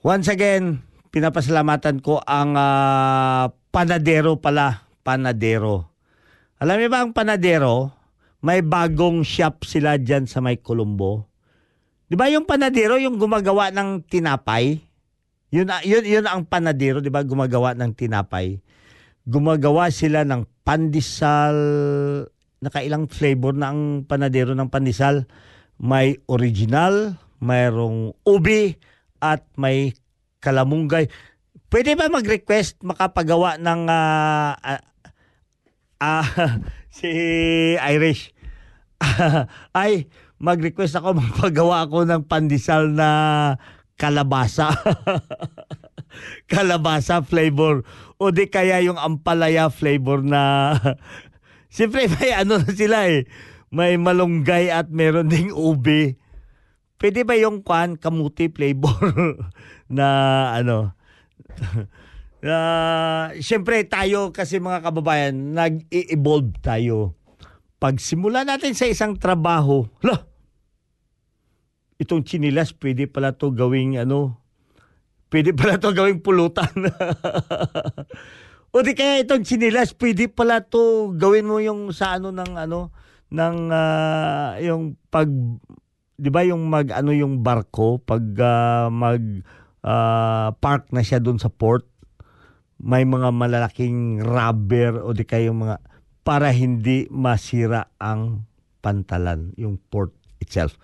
Once 0.00 0.26
again, 0.32 0.80
pinapasalamatan 1.12 2.00
ko 2.00 2.18
ang 2.24 2.56
ah, 2.56 3.52
panadero 3.70 4.40
pala, 4.40 4.88
panadero. 5.04 5.92
Alam 6.60 6.76
niyo 6.76 6.88
ba 6.92 7.00
ang 7.04 7.12
panadero? 7.12 7.99
May 8.40 8.64
bagong 8.64 9.20
shop 9.20 9.68
sila 9.68 10.00
dyan 10.00 10.24
sa 10.24 10.40
may 10.40 10.56
Colombo. 10.56 11.28
Di 12.08 12.16
ba 12.16 12.26
yung 12.32 12.48
panadero, 12.48 12.96
yung 12.96 13.20
gumagawa 13.20 13.68
ng 13.70 14.02
tinapay? 14.08 14.80
Yun, 15.52 15.68
yun, 15.84 16.04
yun 16.06 16.26
ang 16.26 16.48
panadero, 16.48 17.04
di 17.04 17.12
ba? 17.12 17.20
Gumagawa 17.20 17.76
ng 17.76 17.92
tinapay. 17.92 18.58
Gumagawa 19.28 19.92
sila 19.92 20.24
ng 20.24 20.48
pandesal, 20.64 21.54
nakailang 22.64 23.06
flavor 23.12 23.52
na 23.54 23.70
ang 23.70 24.08
panadero 24.08 24.56
ng 24.56 24.72
pandesal. 24.72 25.28
May 25.76 26.18
original, 26.26 27.20
mayroong 27.44 28.16
ubi, 28.24 28.74
at 29.20 29.44
may 29.60 29.92
kalamunggay. 30.40 31.12
Pwede 31.70 31.94
ba 31.94 32.10
mag-request 32.10 32.82
makapagawa 32.82 33.60
ng 33.60 33.80
ah, 33.86 34.56
ah, 34.58 34.82
ah, 36.00 36.26
si 36.90 37.10
Irish? 37.78 38.34
ay, 39.80 40.10
mag-request 40.40 40.98
ako 40.98 41.16
magpagawa 41.22 41.86
ako 41.86 42.04
ng 42.08 42.22
pandesal 42.26 42.90
na 42.90 43.08
kalabasa. 44.00 44.72
kalabasa 46.50 47.22
flavor. 47.22 47.86
O 48.18 48.34
di 48.34 48.50
kaya 48.50 48.82
yung 48.82 48.98
ampalaya 48.98 49.70
flavor 49.70 50.20
na... 50.24 50.74
Siyempre 51.70 52.10
may 52.10 52.34
ano 52.34 52.58
na 52.58 52.72
sila 52.74 53.06
eh. 53.06 53.30
May 53.70 53.94
malunggay 53.94 54.74
at 54.74 54.90
meron 54.90 55.30
ding 55.30 55.54
ube. 55.54 56.18
Pwede 56.98 57.22
ba 57.22 57.38
yung 57.38 57.62
kwan, 57.62 57.94
kamuti 57.94 58.50
flavor 58.50 59.38
na 59.86 60.06
ano? 60.58 60.92
Na 62.40 62.56
siyempre 63.36 63.84
tayo 63.84 64.32
kasi 64.32 64.56
mga 64.56 64.80
kababayan, 64.80 65.52
nag-evolve 65.52 66.56
tayo. 66.64 67.16
Pag 67.80 68.00
simula 68.00 68.44
natin 68.44 68.72
sa 68.72 68.88
isang 68.88 69.16
trabaho, 69.16 69.88
lah, 70.04 70.24
itong 72.00 72.24
chinilas 72.24 72.72
pwede 72.76 73.08
pala 73.08 73.36
to 73.36 73.52
gawing 73.52 74.00
ano, 74.00 74.40
pwede 75.28 75.52
pala 75.52 75.76
to 75.76 75.92
gawing 75.92 76.24
pulutan. 76.24 76.72
o 78.72 78.80
di 78.80 78.94
kaya 78.94 79.20
itong 79.20 79.42
chinilas 79.44 79.92
pwede 79.98 80.30
pala 80.30 80.62
to 80.62 81.12
gawin 81.18 81.44
mo 81.48 81.58
yung 81.58 81.90
sa 81.90 82.16
ano 82.16 82.30
ng 82.30 82.54
ano 82.54 82.94
ng 83.30 83.56
ah, 83.70 84.54
yung 84.62 84.94
pag 85.10 85.26
'di 86.14 86.30
ba 86.30 86.46
yung 86.46 86.70
mag 86.70 86.86
ano 86.94 87.10
yung 87.10 87.42
barko 87.42 87.98
pag 87.98 88.22
ah, 88.38 88.86
mag 88.86 89.22
ah, 89.82 90.54
park 90.62 90.94
na 90.94 91.02
siya 91.02 91.18
doon 91.18 91.42
sa 91.42 91.50
port 91.50 91.82
may 92.80 93.04
mga 93.04 93.28
malalaking 93.28 94.24
rubber 94.24 95.04
o 95.04 95.12
di 95.12 95.28
kaya 95.28 95.52
yung 95.52 95.68
mga 95.68 95.76
para 96.24 96.48
hindi 96.52 97.04
masira 97.12 97.92
ang 98.00 98.48
pantalan, 98.80 99.52
yung 99.60 99.76
port 99.76 100.16
itself. 100.40 100.80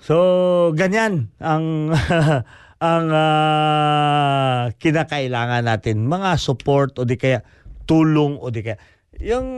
So, 0.00 0.72
ganyan 0.72 1.32
ang 1.40 1.92
ang 2.92 3.06
ah, 3.08 4.68
kinakailangan 4.76 5.64
natin, 5.64 6.08
mga 6.08 6.36
support 6.40 6.96
o 7.00 7.08
di 7.08 7.16
kaya 7.16 7.44
tulong 7.88 8.36
o 8.40 8.52
di 8.52 8.60
kaya 8.64 8.80
yung 9.16 9.48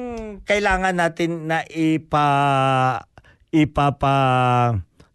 kailangan 0.46 0.94
natin 0.94 1.50
na 1.50 1.66
ipa 1.66 2.26
ipapa 3.50 4.16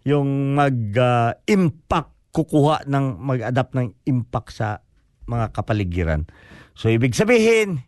yung 0.03 0.51
mag 0.51 0.75
ah, 0.99 1.31
impact 1.47 2.11
kukuha 2.33 2.89
ng 2.89 3.23
mag-adapt 3.23 3.71
ng 3.77 3.93
impact 4.09 4.51
sa 4.51 4.82
mga 5.25 5.55
kapaligiran. 5.55 6.27
So 6.73 6.89
ibig 6.89 7.13
sabihin, 7.13 7.85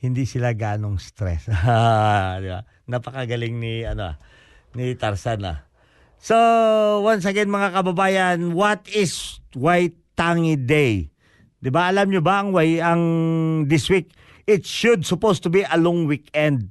hindi 0.00 0.28
sila 0.28 0.52
ganong 0.52 1.00
stress. 1.00 1.48
Di 2.42 2.48
ba? 2.52 2.62
Napakagaling 2.86 3.56
ni 3.56 3.82
ano 3.82 4.14
ni 4.76 4.92
Tarzan 4.94 5.42
ah. 5.48 5.58
So 6.20 6.36
once 7.04 7.24
again 7.24 7.48
mga 7.48 7.74
kababayan, 7.76 8.52
what 8.52 8.84
is 8.92 9.40
White 9.56 9.96
Tangi 10.16 10.56
Day? 10.56 11.12
'Di 11.60 11.68
ba 11.72 11.88
alam 11.90 12.12
nyo 12.12 12.20
ba 12.22 12.44
ang 12.44 12.52
way 12.52 12.78
ang 12.78 13.02
this 13.66 13.88
week 13.88 14.12
it 14.46 14.62
should 14.62 15.02
supposed 15.02 15.42
to 15.42 15.50
be 15.50 15.66
a 15.66 15.76
long 15.76 16.06
weekend. 16.06 16.70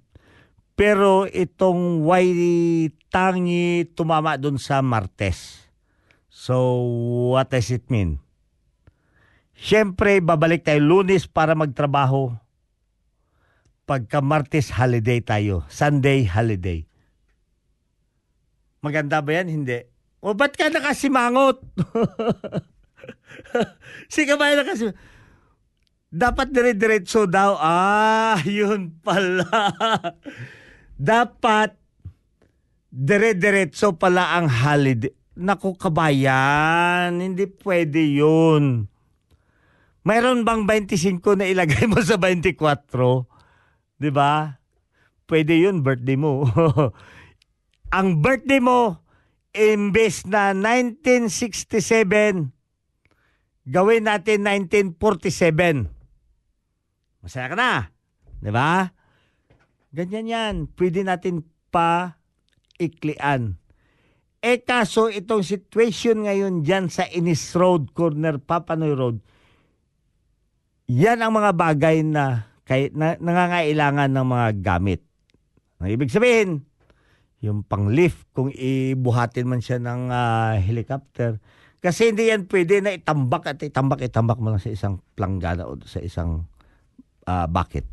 Pero 0.75 1.23
itong 1.27 2.03
Waitangi 2.03 3.95
tumama 3.95 4.35
doon 4.35 4.59
sa 4.59 4.83
Martes. 4.83 5.67
So 6.27 6.83
what 7.31 7.51
does 7.51 7.71
it 7.71 7.87
mean? 7.87 8.24
Siyempre, 9.55 10.19
babalik 10.19 10.67
tayo 10.67 10.83
lunes 10.83 11.31
para 11.31 11.55
magtrabaho. 11.55 12.35
Pagka 13.87 14.19
Martes, 14.19 14.73
holiday 14.73 15.23
tayo. 15.23 15.63
Sunday, 15.71 16.27
holiday. 16.27 16.83
Maganda 18.83 19.23
ba 19.23 19.31
yan? 19.41 19.47
Hindi. 19.49 19.87
O 20.19 20.35
ba't 20.35 20.53
ka 20.57 20.67
nakasimangot? 20.69 21.61
si 24.13 24.27
ka 24.27 24.35
ba 24.35 24.53
nakasimangot? 24.57 24.97
Dapat 26.15 26.47
dire-diretso 26.49 27.27
daw. 27.27 27.59
Ah, 27.59 28.39
yun 28.47 28.91
pala. 29.03 29.45
Dapat 30.95 31.75
dire-diretso 32.89 33.95
pala 33.95 34.39
ang 34.39 34.47
holiday. 34.47 35.11
Naku 35.35 35.75
kabayan, 35.75 37.19
hindi 37.19 37.43
pwede 37.59 37.99
yun. 37.99 38.87
Mayroon 40.05 40.45
bang 40.45 40.69
25 40.69 41.17
na 41.33 41.49
ilagay 41.49 41.89
mo 41.89 41.97
sa 41.97 42.21
24? 42.21 42.61
'Di 43.97 44.13
ba? 44.13 44.61
Pwede 45.25 45.57
'yun 45.57 45.81
birthday 45.81 46.13
mo. 46.13 46.45
Ang 47.97 48.21
birthday 48.21 48.61
mo 48.61 49.01
imbes 49.49 50.29
na 50.29 50.53
1967 50.53 52.53
gawin 53.65 54.05
natin 54.05 54.45
1947. 54.45 55.89
Masaya 57.25 57.49
ka 57.49 57.57
na. 57.57 57.89
'Di 58.45 58.53
ba? 58.53 58.93
Ganyan 59.89 60.29
'yan. 60.29 60.55
Pwede 60.69 61.01
natin 61.01 61.41
pa 61.73 62.21
iklian. 62.77 63.57
Eh 64.45 64.61
kaso 64.61 65.09
itong 65.09 65.41
situation 65.41 66.29
ngayon 66.29 66.61
dyan 66.61 66.93
sa 66.93 67.09
Inis 67.09 67.57
Road, 67.57 67.97
corner 67.97 68.37
Papanoy 68.37 68.93
Road, 68.93 69.25
yan 70.85 71.21
ang 71.21 71.33
mga 71.33 71.51
bagay 71.57 72.05
na, 72.05 72.49
kay, 72.65 72.93
na 72.93 73.17
nangangailangan 73.17 74.09
ng 74.13 74.25
mga 74.25 74.47
gamit. 74.61 75.01
Ang 75.81 75.89
ibig 75.89 76.13
sabihin, 76.13 76.65
yung 77.41 77.65
pang-lift, 77.65 78.25
kung 78.33 78.49
ibuhatin 78.53 79.49
man 79.49 79.61
siya 79.61 79.81
ng 79.81 80.09
ah, 80.09 80.57
helicopter, 80.57 81.41
kasi 81.81 82.09
hindi 82.09 82.33
yan 82.33 82.49
pwede 82.49 82.81
na 82.81 82.93
itambak 82.97 83.45
at 83.45 83.61
itambak, 83.61 84.01
itambak 84.01 84.41
mo 84.41 84.49
lang 84.49 84.61
sa 84.61 84.73
isang 84.73 85.01
planggana 85.13 85.69
o 85.69 85.77
sa 85.85 86.01
isang 86.01 86.49
ah, 87.29 87.45
bucket. 87.45 87.85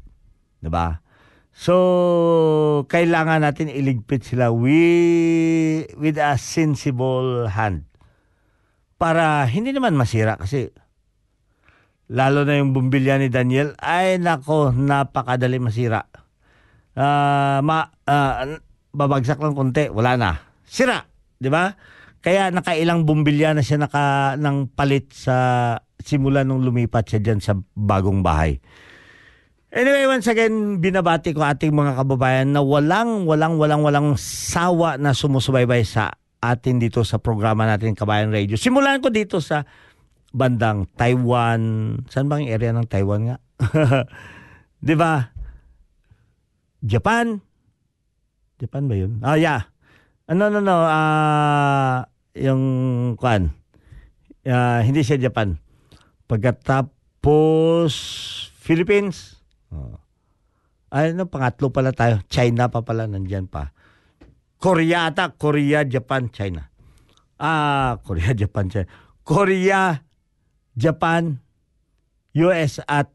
ba? 0.64 1.04
So, 1.52 2.88
kailangan 2.88 3.44
natin 3.44 3.68
iligpit 3.68 4.24
sila 4.24 4.48
with, 4.48 5.92
with 6.00 6.16
a 6.16 6.40
sensible 6.40 7.44
hand. 7.52 7.84
Para 8.96 9.44
hindi 9.44 9.76
naman 9.76 9.92
masira 9.92 10.40
kasi 10.40 10.72
lalo 12.10 12.42
na 12.42 12.58
yung 12.58 12.74
bumbilya 12.74 13.20
ni 13.20 13.28
Daniel, 13.30 13.76
ay 13.78 14.18
nako, 14.18 14.74
napakadali 14.74 15.62
masira. 15.62 16.08
Ah, 16.96 17.62
ma, 17.62 17.88
ah, 18.08 18.46
babagsak 18.92 19.40
lang 19.40 19.56
konti, 19.56 19.88
wala 19.88 20.18
na. 20.18 20.30
Sira, 20.66 21.04
di 21.36 21.48
ba? 21.48 21.72
Kaya 22.22 22.54
nakailang 22.54 23.02
bumbilya 23.02 23.50
na 23.56 23.66
siya 23.66 23.82
naka, 23.82 24.38
ng 24.38 24.70
palit 24.78 25.10
sa 25.10 25.74
simula 25.98 26.46
nung 26.46 26.62
lumipat 26.62 27.14
siya 27.14 27.20
dyan 27.22 27.40
sa 27.42 27.58
bagong 27.74 28.22
bahay. 28.22 28.62
Anyway, 29.72 30.04
once 30.04 30.28
again, 30.28 30.84
binabati 30.84 31.32
ko 31.32 31.40
ating 31.40 31.72
mga 31.72 31.96
kababayan 32.04 32.52
na 32.52 32.60
walang, 32.60 33.24
walang, 33.24 33.56
walang, 33.56 33.80
walang 33.80 34.08
sawa 34.20 35.00
na 35.00 35.16
sumusubaybay 35.16 35.80
sa 35.80 36.12
atin 36.44 36.76
dito 36.76 37.00
sa 37.08 37.16
programa 37.16 37.64
natin 37.64 37.96
Kabayan 37.96 38.28
Radio. 38.28 38.60
Simulan 38.60 39.00
ko 39.00 39.08
dito 39.08 39.40
sa 39.40 39.64
bandang 40.32 40.88
Taiwan. 40.96 41.60
Saan 42.08 42.26
bang 42.26 42.48
area 42.48 42.72
ng 42.72 42.88
Taiwan 42.88 43.28
nga? 43.28 43.36
'Di 44.84 44.94
ba? 44.98 45.30
Japan. 46.82 47.38
Japan 48.58 48.82
ba 48.90 48.94
'yun? 48.96 49.20
Ah, 49.22 49.38
yeah. 49.38 49.70
Ano 50.26 50.48
no 50.48 50.58
no, 50.64 50.82
ah 50.88 52.08
yung 52.34 52.62
kwan. 53.20 53.52
Ah, 54.48 54.82
hindi 54.82 55.04
siya 55.04 55.20
Japan. 55.20 55.60
Pagkatapos 56.26 57.92
Philippines. 58.58 59.38
Oh. 59.70 60.00
Ay, 60.92 61.16
no, 61.16 61.24
pangatlo 61.24 61.72
pala 61.72 61.96
tayo. 61.96 62.20
China 62.28 62.68
pa 62.68 62.84
pala, 62.84 63.08
nandyan 63.08 63.48
pa. 63.48 63.72
Korea 64.60 65.08
ata. 65.08 65.32
Korea, 65.34 65.82
Japan, 65.88 66.28
China. 66.28 66.68
Ah, 67.40 67.96
Korea, 68.04 68.36
Japan, 68.42 68.68
China. 68.68 68.86
Korea, 69.24 70.04
Japan, 70.72 71.40
US 72.32 72.80
at 72.88 73.12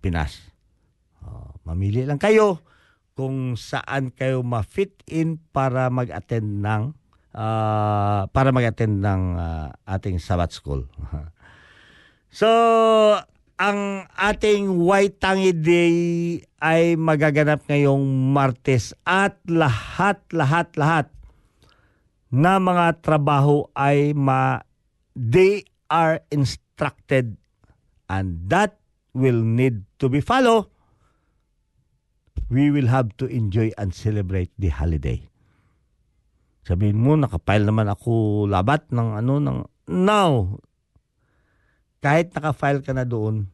Pinas. 0.00 0.40
Oh, 1.22 1.54
mamili 1.68 2.02
lang 2.02 2.18
kayo 2.18 2.64
kung 3.12 3.54
saan 3.60 4.10
kayo 4.10 4.40
ma-fit 4.40 4.96
in 5.04 5.36
para 5.52 5.92
mag-attend 5.92 6.64
ng 6.64 6.82
ah, 7.36 8.26
para 8.32 8.50
mag-attend 8.50 9.04
ng 9.04 9.22
ah, 9.36 9.68
ating 9.84 10.16
Sabbath 10.18 10.56
School. 10.56 10.88
so, 12.40 12.48
ang 13.60 14.08
ating 14.18 14.80
White 14.82 15.22
Tangi 15.22 15.54
Day 15.54 15.96
ay 16.58 16.98
magaganap 16.98 17.62
ngayong 17.68 18.02
Martes 18.32 18.96
at 19.06 19.38
lahat, 19.46 20.18
lahat, 20.32 20.72
lahat 20.74 21.06
na 22.32 22.56
mga 22.56 23.04
trabaho 23.04 23.68
ay 23.76 24.16
ma 24.16 24.64
they 25.12 25.68
are 25.92 26.24
instructed 26.32 27.36
and 28.08 28.48
that 28.48 28.80
will 29.12 29.44
need 29.44 29.84
to 30.00 30.08
be 30.08 30.24
follow. 30.24 30.72
We 32.48 32.72
will 32.72 32.88
have 32.88 33.12
to 33.20 33.28
enjoy 33.28 33.76
and 33.76 33.92
celebrate 33.92 34.52
the 34.56 34.72
holiday. 34.72 35.20
Sabihin 36.64 36.96
mo 36.96 37.12
nakapile 37.16 37.68
naman 37.68 37.92
ako 37.92 38.44
labat 38.48 38.88
ng 38.88 39.20
ano 39.20 39.34
ng 39.36 39.58
no 39.92 40.56
kahit 42.00 42.32
nakafile 42.32 42.80
ka 42.80 42.96
na 42.96 43.04
doon 43.04 43.52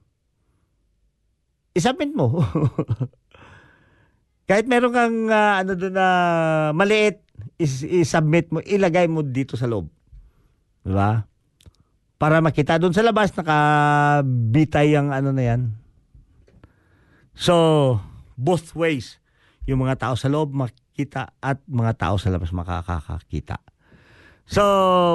isubmit 1.79 2.11
mo. 2.11 2.43
Kahit 4.49 4.65
meron 4.65 4.97
kang 4.97 5.29
ah, 5.29 5.61
ano 5.61 5.77
doon 5.77 5.95
na 5.95 6.09
maliit 6.73 7.21
is, 7.61 7.85
isubmit 7.85 8.49
mo 8.51 8.65
ilagay 8.65 9.07
mo 9.07 9.23
dito 9.23 9.55
sa 9.55 9.69
loob. 9.69 9.87
Di 10.83 10.91
ba 10.91 11.28
para 12.19 12.43
makita 12.43 12.83
doon 12.83 12.91
sa 12.91 13.07
labas 13.07 13.31
nakabitay 13.31 14.99
ang 14.99 15.15
ano 15.15 15.31
na 15.31 15.43
yan. 15.55 15.63
So, 17.39 17.55
both 18.35 18.75
ways. 18.75 19.23
Yung 19.71 19.87
mga 19.87 20.03
tao 20.03 20.15
sa 20.19 20.27
loob 20.27 20.51
makita 20.51 21.31
at 21.39 21.63
mga 21.71 21.95
tao 21.95 22.19
sa 22.19 22.35
labas 22.35 22.51
makakakita. 22.51 23.63
So, 24.49 24.63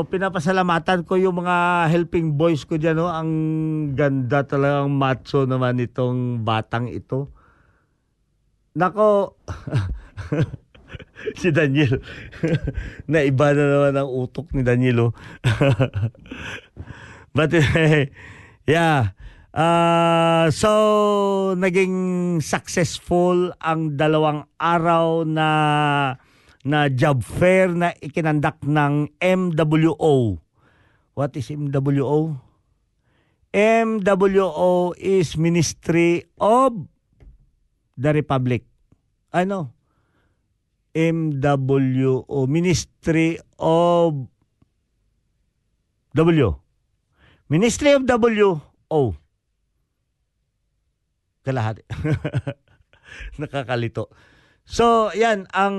pinapasalamatan 0.08 1.04
ko 1.04 1.20
yung 1.20 1.44
mga 1.44 1.90
helping 1.92 2.40
boys 2.40 2.64
ko 2.64 2.80
dyan. 2.80 2.96
No? 2.96 3.12
Ang 3.12 3.32
ganda 4.00 4.48
talagang 4.48 4.96
macho 4.96 5.44
naman 5.44 5.84
itong 5.84 6.46
batang 6.48 6.88
ito. 6.88 7.34
Nako, 8.80 9.36
si 11.40 11.50
Daniel. 11.50 12.02
Naiba 13.12 13.54
na 13.56 13.64
naman 13.64 13.94
ang 13.98 14.10
utok 14.10 14.52
ni 14.54 14.62
Daniel. 14.62 15.10
Oh. 15.10 15.12
But 17.36 17.54
yeah. 18.70 19.16
Uh, 19.54 20.50
so 20.50 21.54
naging 21.54 22.42
successful 22.42 23.54
ang 23.62 23.94
dalawang 23.94 24.50
araw 24.58 25.22
na 25.30 25.50
na 26.66 26.90
job 26.90 27.22
fair 27.22 27.70
na 27.70 27.94
ikinandak 28.02 28.58
ng 28.66 29.14
MWO. 29.22 30.42
What 31.14 31.38
is 31.38 31.54
MWO? 31.54 32.40
MWO 33.54 34.98
is 34.98 35.38
Ministry 35.38 36.26
of 36.42 36.74
the 37.94 38.10
Republic. 38.10 38.66
Ano? 39.30 39.73
MWO 40.94 42.46
Ministry 42.46 43.42
of 43.58 44.30
W 46.14 46.64
Ministry 47.50 47.94
of 47.94 48.08
W.O. 48.10 49.00
Kalahati. 51.44 51.84
Nakakalito. 53.42 54.10
So, 54.64 55.12
yan, 55.12 55.46
ang 55.52 55.76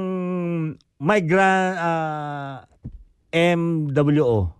migrant 1.00 1.74
uh, 1.80 2.68
MWO, 3.34 4.54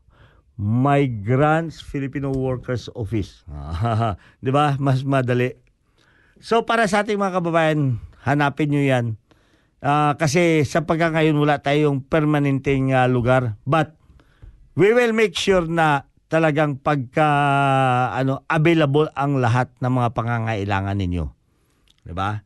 Migrants 0.59 1.79
Filipino 1.79 2.35
Workers 2.35 2.91
Office. 2.95 3.47
'Di 4.43 4.51
ba? 4.51 4.75
Mas 4.83 5.07
madali. 5.07 5.55
So 6.43 6.67
para 6.67 6.87
sa 6.91 7.07
ating 7.07 7.19
mga 7.19 7.39
kababayan, 7.43 8.03
hanapin 8.27 8.75
niyo 8.75 8.83
'yan. 8.83 9.07
Ah, 9.85 10.17
kasi 10.17 10.65
sa 10.65 10.89
pagkakayon 10.89 11.37
wala 11.37 11.61
tayong 11.61 12.01
permanenteng 12.09 12.97
uh, 12.97 13.05
lugar. 13.05 13.61
But 13.69 13.93
we 14.73 14.97
will 14.97 15.13
make 15.13 15.37
sure 15.37 15.69
na 15.69 16.09
talagang 16.33 16.81
pagka 16.81 17.29
ano 18.17 18.49
available 18.49 19.13
ang 19.13 19.45
lahat 19.45 19.69
ng 19.85 19.93
mga 19.93 20.09
pangangailangan 20.17 20.97
ninyo. 20.97 21.25
'Di 22.01 22.17
ba? 22.17 22.41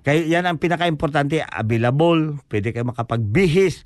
Kaya 0.00 0.24
yan 0.24 0.48
ang 0.48 0.56
pinaka-importante, 0.56 1.44
available, 1.44 2.40
pwede 2.48 2.72
kayo 2.72 2.88
makapagbihis, 2.88 3.84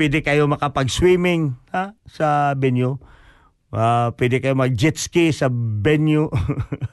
pwede 0.00 0.24
kayo 0.24 0.48
makapag-swimming 0.48 1.52
ha, 1.76 1.92
sa 2.08 2.56
venue. 2.56 2.96
Uh, 3.68 4.08
pwede 4.16 4.40
kayo 4.40 4.56
mag-jet 4.56 4.96
ski 4.96 5.28
sa 5.28 5.52
venue. 5.52 6.32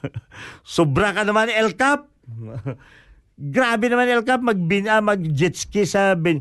Sobra 0.76 1.16
ka 1.16 1.24
naman 1.24 1.48
El 1.48 1.72
Cap. 1.80 2.12
Grabe 3.36 3.92
naman 3.92 4.08
El 4.08 4.24
Cap 4.24 4.40
mag 4.40 4.56
uh, 4.56 5.04
mag-jet 5.04 5.52
ski 5.52 5.84
sa 5.84 6.16
venue. 6.16 6.40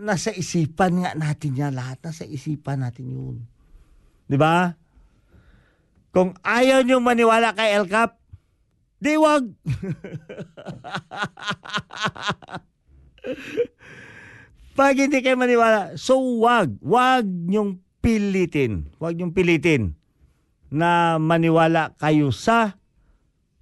Nasa 0.00 0.32
isipan 0.32 1.04
nga 1.04 1.12
natin 1.12 1.52
yan 1.52 1.76
lahat. 1.76 2.00
Nasa 2.00 2.24
isipan 2.24 2.80
natin 2.80 3.12
yun. 3.12 3.36
Di 4.24 4.40
ba? 4.40 4.72
Kung 6.10 6.32
ayaw 6.40 6.82
nyo 6.88 7.04
maniwala 7.04 7.52
kay 7.52 7.76
El 7.76 7.84
Cap, 7.84 8.16
di 9.00 9.16
wag. 9.16 9.44
Pag 14.80 14.96
hindi 14.96 15.20
kayo 15.20 15.36
maniwala, 15.36 16.00
so 16.00 16.16
wag. 16.40 16.80
Wag 16.80 17.28
nyong 17.28 17.76
pilitin. 18.00 18.88
Wag 18.96 19.20
nyong 19.20 19.36
pilitin 19.36 19.92
na 20.72 21.20
maniwala 21.20 21.92
kayo 22.00 22.32
sa 22.32 22.79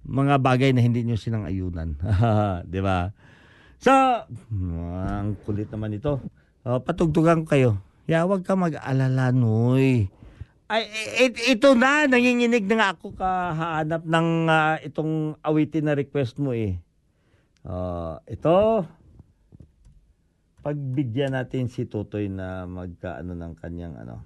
mga 0.09 0.41
bagay 0.41 0.73
na 0.73 0.81
hindi 0.81 1.05
nyo 1.05 1.15
sinang-ayunan. 1.15 1.93
di 2.73 2.81
ba? 2.81 3.13
So, 3.77 3.93
ang 5.05 5.37
kulit 5.45 5.69
naman 5.69 5.95
ito. 5.95 6.19
Uh, 6.65 6.81
patugtugan 6.81 7.45
kayo. 7.45 7.79
Ya, 8.09 8.25
wag 8.25 8.41
ka 8.41 8.57
mag-alala, 8.57 9.29
noy. 9.29 10.09
Ay, 10.69 10.85
it, 11.17 11.33
ito 11.57 11.73
na, 11.73 12.05
nanginginig 12.05 12.65
na 12.69 12.75
nga 12.77 12.89
ako 12.93 13.13
kahanap 13.17 14.05
ng 14.05 14.29
uh, 14.45 14.75
itong 14.85 15.37
awitin 15.41 15.85
na 15.85 15.97
request 15.97 16.37
mo 16.37 16.53
eh. 16.53 16.77
Uh, 17.65 18.21
ito, 18.29 18.85
pagbigyan 20.61 21.33
natin 21.33 21.73
si 21.73 21.89
Tutoy 21.89 22.29
na 22.29 22.69
magkaano 22.69 23.33
ng 23.33 23.53
kanyang 23.57 23.97
ano, 23.97 24.21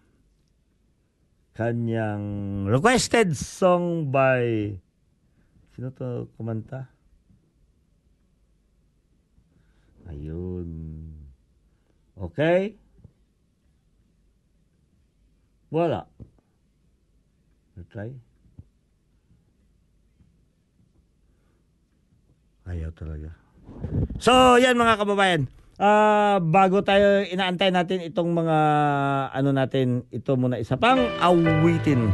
kanyang 1.55 2.25
requested 2.67 3.37
song 3.37 4.11
by, 4.11 4.75
sino 5.73 5.89
to 5.93 6.29
kumanta? 6.37 6.89
Ayun. 10.05 10.69
Okay? 12.13 12.77
Wala. 15.73 16.05
Try. 17.89 18.09
Ayaw 22.69 22.89
talaga. 22.93 23.33
So, 24.17 24.57
yan 24.57 24.77
mga 24.77 25.01
kababayan. 25.01 25.49
Ah, 25.81 26.37
bago 26.41 26.85
tayo 26.85 27.25
inaantay 27.25 27.73
natin 27.73 28.05
itong 28.05 28.29
mga 28.33 28.57
ano 29.33 29.49
natin, 29.49 30.05
ito 30.13 30.37
muna 30.37 30.61
isa 30.61 30.77
pang 30.77 31.01
awitin. 31.17 32.13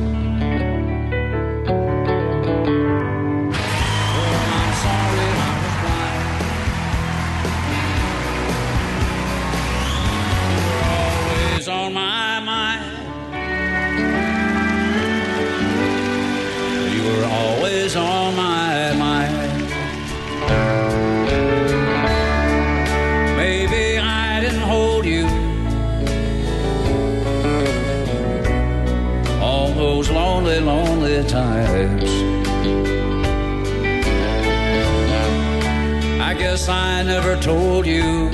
I 36.19 36.33
guess 36.33 36.67
I 36.67 37.03
never 37.03 37.35
told 37.37 37.85
you 37.85 38.29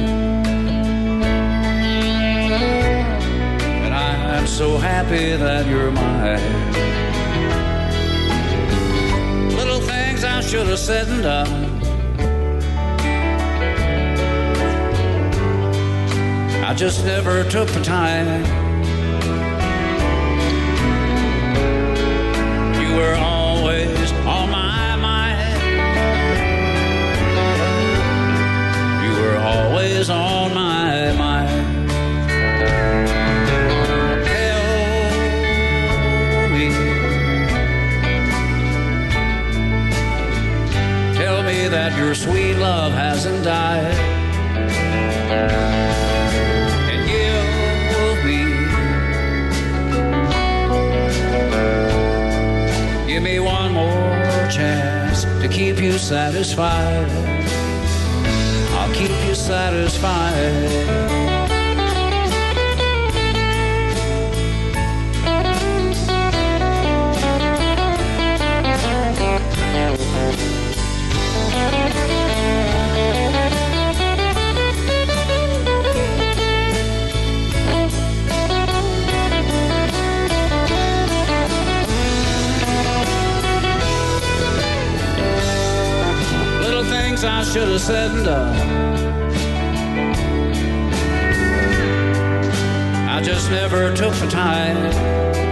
that 3.82 3.92
I'm 3.92 4.48
so 4.48 4.78
happy 4.78 5.36
that 5.36 5.66
you're 5.68 5.92
mine. 5.92 6.40
Little 9.56 9.82
things 9.82 10.24
I 10.24 10.40
should 10.42 10.68
have 10.68 10.80
said 10.80 11.08
and 11.10 11.24
done. 11.24 11.66
I 16.64 16.74
just 16.74 17.04
never 17.06 17.44
took 17.50 17.68
the 17.70 17.84
time. 17.84 18.67
Were 22.98 23.16
always 23.16 24.12
on 24.26 24.50
my 24.50 24.96
mind. 24.96 25.62
You 29.04 29.12
were 29.22 29.38
always 29.38 30.10
on 30.10 30.54
my 30.56 31.12
mind. 31.14 31.90
Tell 36.40 36.50
me, 36.50 36.70
tell 41.16 41.44
me 41.44 41.68
that 41.68 41.96
your 42.00 42.16
sweet 42.16 42.56
love 42.56 42.94
hasn't 42.94 43.44
died. 43.44 44.18
Give 53.18 53.24
me 53.24 53.40
one 53.40 53.74
more 53.74 54.48
chance 54.48 55.24
to 55.42 55.48
keep 55.50 55.82
you 55.82 55.98
satisfied. 55.98 57.10
I'll 58.74 58.94
keep 58.94 59.10
you 59.26 59.34
satisfied. 59.34 61.17
I 87.28 87.44
should 87.44 87.68
have 87.68 87.82
said 87.82 88.12
and 88.12 88.26
done. 88.26 88.56
I 93.10 93.22
just 93.22 93.50
never 93.52 93.94
took 93.96 94.14
the 94.16 94.28
time. 94.28 95.47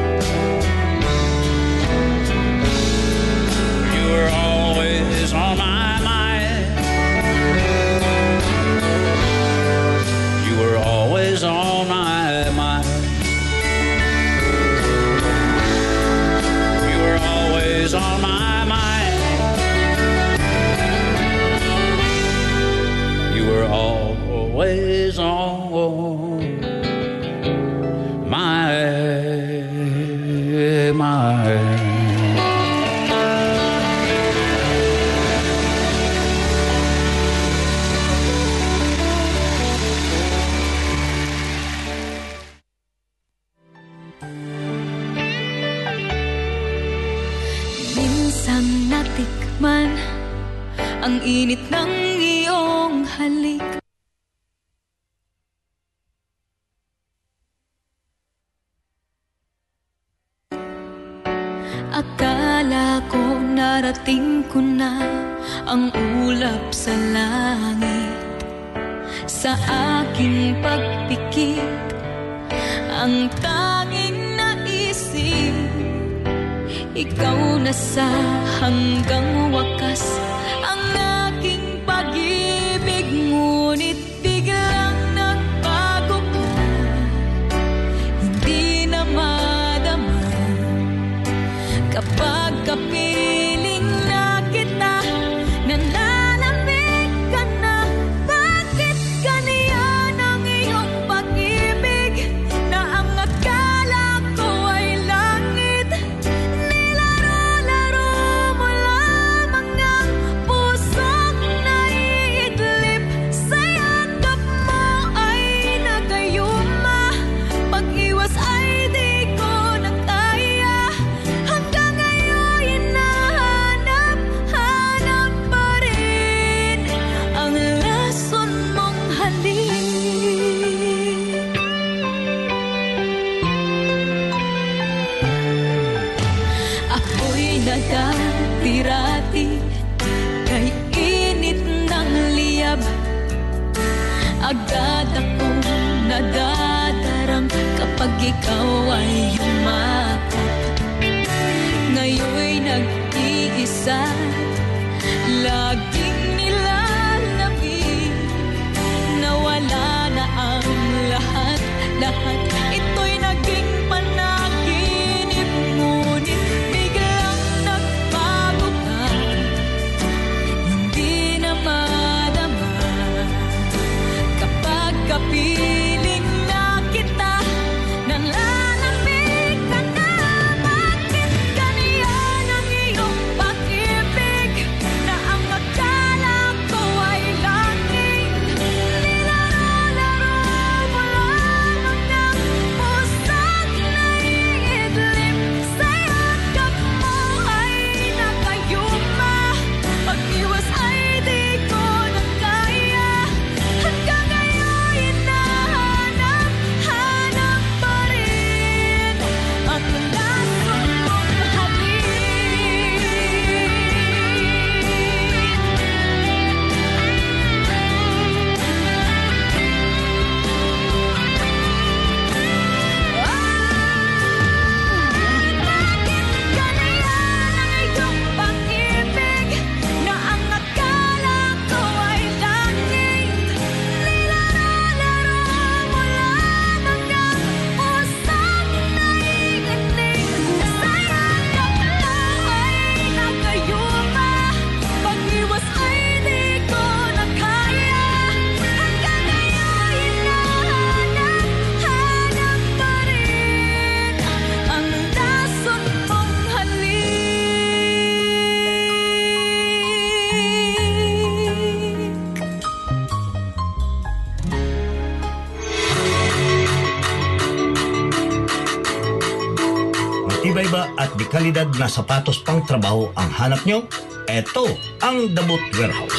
Kalidad 271.46 271.70
na 271.78 271.86
sapatos 271.86 272.42
pang 272.42 272.66
trabaho 272.66 273.14
ang 273.14 273.30
hanap 273.30 273.62
nyo? 273.70 273.86
Eto 274.26 274.66
ang 275.06 275.30
The 275.38 275.46
Boot 275.46 275.62
Warehouse. 275.78 276.18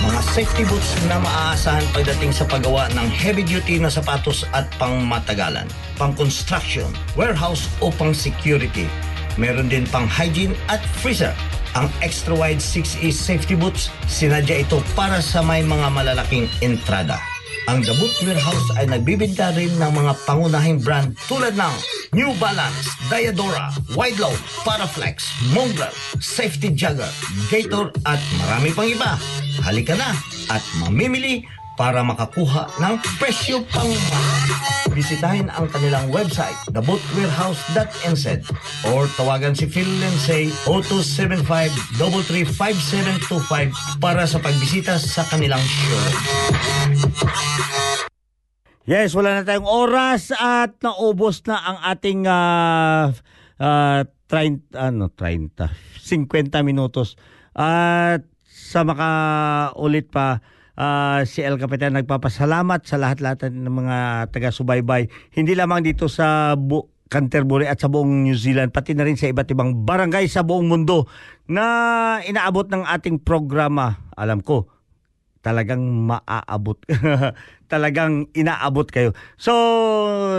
Mga 0.00 0.20
safety 0.32 0.64
boots 0.64 0.96
na 1.12 1.20
maaasahan 1.20 1.84
pagdating 1.92 2.32
sa 2.32 2.48
paggawa 2.48 2.88
ng 2.96 3.04
heavy-duty 3.04 3.84
na 3.84 3.92
sapatos 3.92 4.48
at 4.56 4.64
pang 4.80 5.04
matagalan, 5.04 5.68
pang 6.00 6.16
construction, 6.16 6.88
warehouse 7.20 7.68
o 7.84 7.92
pang 7.92 8.16
security. 8.16 8.88
Meron 9.36 9.68
din 9.68 9.84
pang 9.92 10.08
hygiene 10.08 10.56
at 10.72 10.80
freezer. 11.04 11.36
Ang 11.76 11.92
extra 12.00 12.32
wide 12.32 12.64
6E 12.64 13.12
safety 13.12 13.52
boots, 13.52 13.92
sinadya 14.08 14.64
ito 14.64 14.80
para 14.96 15.20
sa 15.20 15.44
may 15.44 15.60
mga 15.60 15.92
malalaking 15.92 16.48
entrada. 16.64 17.20
Ang 17.68 17.84
The 17.84 17.92
Boot 18.00 18.16
Warehouse 18.24 18.72
ay 18.80 18.88
nagbibinta 18.88 19.52
rin 19.52 19.76
ng 19.76 19.92
mga 19.92 20.16
pangunahing 20.24 20.80
brand 20.80 21.12
tulad 21.28 21.60
ng 21.60 22.01
New 22.12 22.36
Balance, 22.36 22.92
Diadora, 23.08 23.72
Wide 23.96 24.20
Load, 24.20 24.36
Paraflex, 24.68 25.32
Mongrel, 25.56 25.88
Safety 26.20 26.68
Jagger, 26.68 27.08
Gator 27.48 27.88
at 28.04 28.20
marami 28.36 28.68
pang 28.76 28.84
iba. 28.84 29.16
Halika 29.64 29.96
na 29.96 30.12
at 30.52 30.60
mamimili 30.76 31.48
para 31.80 32.04
makakuha 32.04 32.68
ng 32.84 33.00
presyo 33.16 33.64
pang 33.72 33.88
mahal. 33.88 34.44
Bisitahin 34.92 35.48
ang 35.56 35.72
kanilang 35.72 36.12
website, 36.12 36.52
thebootwarehouse.nz 36.76 38.24
or 38.92 39.08
tawagan 39.16 39.56
si 39.56 39.64
Phil 39.64 39.88
Lindsay 39.88 40.52
0275-335725 41.96 43.72
para 44.04 44.28
sa 44.28 44.36
pagbisita 44.36 45.00
sa 45.00 45.24
kanilang 45.32 45.64
showroom. 45.64 46.12
Yes, 48.82 49.14
wala 49.14 49.38
na 49.38 49.46
tayong 49.46 49.62
oras 49.70 50.34
at 50.34 50.74
naubos 50.82 51.46
na 51.46 51.54
ang 51.54 51.78
ating 51.86 52.26
ah 52.26 53.14
ah, 53.62 54.02
30 54.26 54.74
ano 54.74 55.06
30 55.06 55.70
50 56.02 56.50
minutos. 56.66 57.14
At 57.54 58.26
sa 58.42 58.82
makaulit 58.82 60.10
pa 60.10 60.42
ah, 60.74 61.22
si 61.22 61.46
El 61.46 61.62
Capitan 61.62 61.94
nagpapasalamat 61.94 62.82
sa 62.82 62.98
lahat-lahat 62.98 63.54
ng 63.54 63.70
mga 63.70 63.98
taga-subaybay 64.34 65.06
hindi 65.30 65.54
lamang 65.54 65.86
dito 65.86 66.10
sa 66.10 66.58
bu- 66.58 66.90
Canterbury 67.06 67.70
at 67.70 67.78
sa 67.78 67.86
buong 67.86 68.26
New 68.26 68.34
Zealand 68.34 68.74
pati 68.74 68.98
na 68.98 69.06
rin 69.06 69.14
sa 69.14 69.30
iba't 69.30 69.46
ibang 69.54 69.86
barangay 69.86 70.26
sa 70.26 70.42
buong 70.42 70.66
mundo 70.66 71.06
na 71.46 72.18
inaabot 72.24 72.66
ng 72.66 72.82
ating 72.88 73.22
programa. 73.22 74.10
Alam 74.16 74.40
ko, 74.40 74.72
talagang 75.44 75.82
maaabot. 75.82 76.78
talagang 77.72 78.28
inaabot 78.36 78.84
kayo. 78.84 79.16
So, 79.40 79.56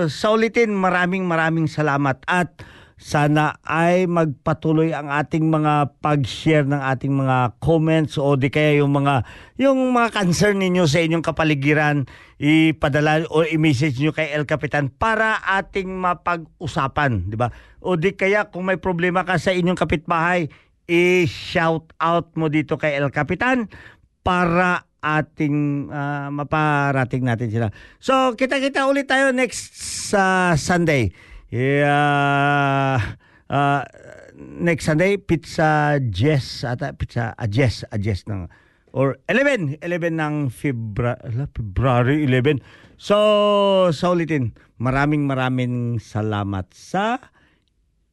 sa 0.05 0.29
ulitin, 0.29 0.77
maraming 0.77 1.25
maraming 1.25 1.65
salamat 1.65 2.21
at 2.29 2.61
sana 3.03 3.57
ay 3.65 4.05
magpatuloy 4.05 4.93
ang 4.93 5.11
ating 5.11 5.49
mga 5.49 5.97
pag-share 5.99 6.63
ng 6.63 6.77
ating 6.77 7.11
mga 7.11 7.57
comments 7.59 8.15
o 8.21 8.37
di 8.39 8.47
kaya 8.47 8.79
yung 8.79 8.95
mga 8.95 9.27
yung 9.59 9.91
mga 9.91 10.13
concern 10.13 10.61
ninyo 10.61 10.87
sa 10.87 11.03
inyong 11.03 11.25
kapaligiran 11.25 12.07
ipadala 12.39 13.27
o 13.27 13.43
i-message 13.43 13.99
niyo 13.99 14.15
kay 14.15 14.31
El 14.31 14.47
Capitan 14.47 14.87
para 14.87 15.41
ating 15.59 15.89
mapag-usapan, 15.89 17.27
di 17.27 17.35
ba? 17.35 17.51
O 17.83 17.99
di 17.99 18.15
kaya 18.15 18.47
kung 18.47 18.67
may 18.67 18.79
problema 18.79 19.27
ka 19.27 19.35
sa 19.35 19.51
inyong 19.51 19.79
kapitbahay, 19.79 20.47
i-shout 20.87 21.91
out 21.99 22.31
mo 22.39 22.47
dito 22.47 22.79
kay 22.79 22.95
El 22.99 23.11
Capitan 23.11 23.67
para 24.23 24.87
ating 25.03 25.91
ah, 25.91 26.31
maparating 26.31 27.27
natin 27.27 27.51
sila. 27.51 27.67
So, 27.99 28.39
kita-kita 28.39 28.87
ulit 28.87 29.11
tayo 29.11 29.35
next 29.35 29.75
sa 30.07 30.55
Sunday. 30.55 31.11
Yeah, 31.51 32.97
ah, 33.51 33.83
next 34.33 34.87
Sunday, 34.87 35.19
Pizza 35.19 35.99
Jess, 35.99 36.63
ata 36.63 36.95
Pizza 36.95 37.35
a 37.35 37.45
Jess, 37.45 37.83
a 37.91 37.99
Jess 37.99 38.23
ng 38.25 38.47
or 38.93 39.17
11, 39.27 39.81
11 39.81 40.21
ng 40.21 40.35
Febra, 40.53 41.17
February 41.53 42.23
11. 42.29 42.61
So, 42.95 43.89
sa 43.89 44.13
ulitin, 44.13 44.53
maraming 44.77 45.25
maraming 45.25 45.97
salamat 45.97 46.69
sa 46.71 47.17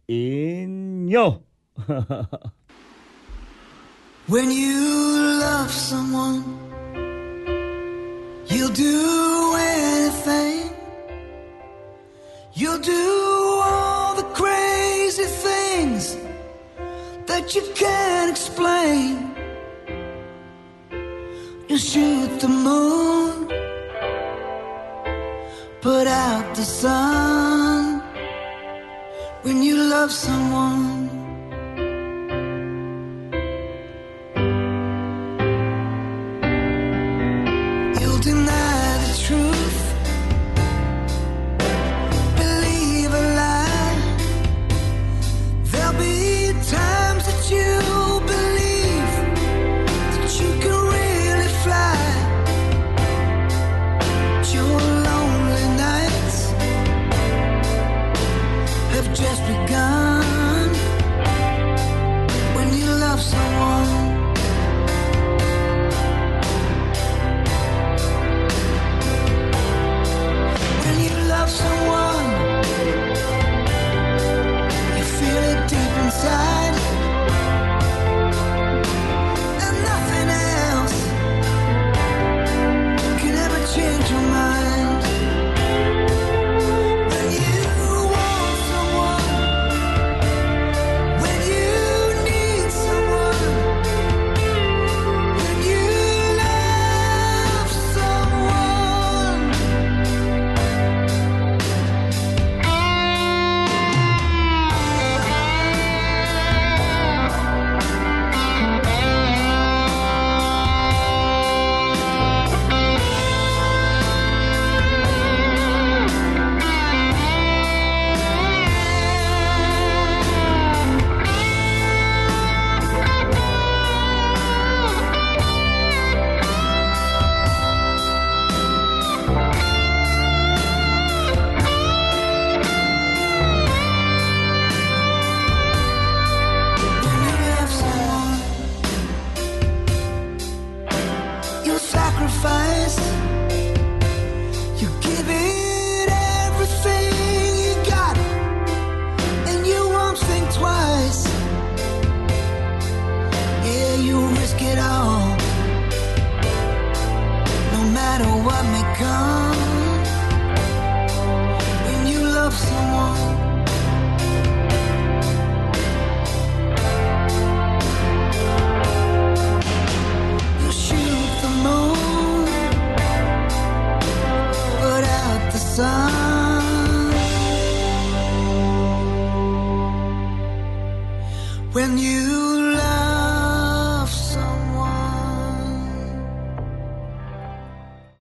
inyo. 0.09 1.27
When 4.31 4.49
you 4.51 4.79
love 5.43 5.71
someone, 5.71 6.70
you'll 8.51 8.73
do 8.73 9.55
anything. 9.57 10.71
You'll 12.53 12.81
do 12.81 13.61
all 13.63 14.15
the 14.17 14.29
crazy 14.41 15.29
things 15.47 16.17
that 17.27 17.55
you 17.55 17.63
can't 17.75 18.31
explain. 18.31 19.35
You'll 21.69 21.79
shoot 21.79 22.41
the 22.41 22.49
moon, 22.49 23.47
put 25.81 26.07
out 26.07 26.55
the 26.57 26.65
sun. 26.65 28.03
When 29.43 29.63
you 29.63 29.77
love 29.77 30.13
someone, 30.13 31.00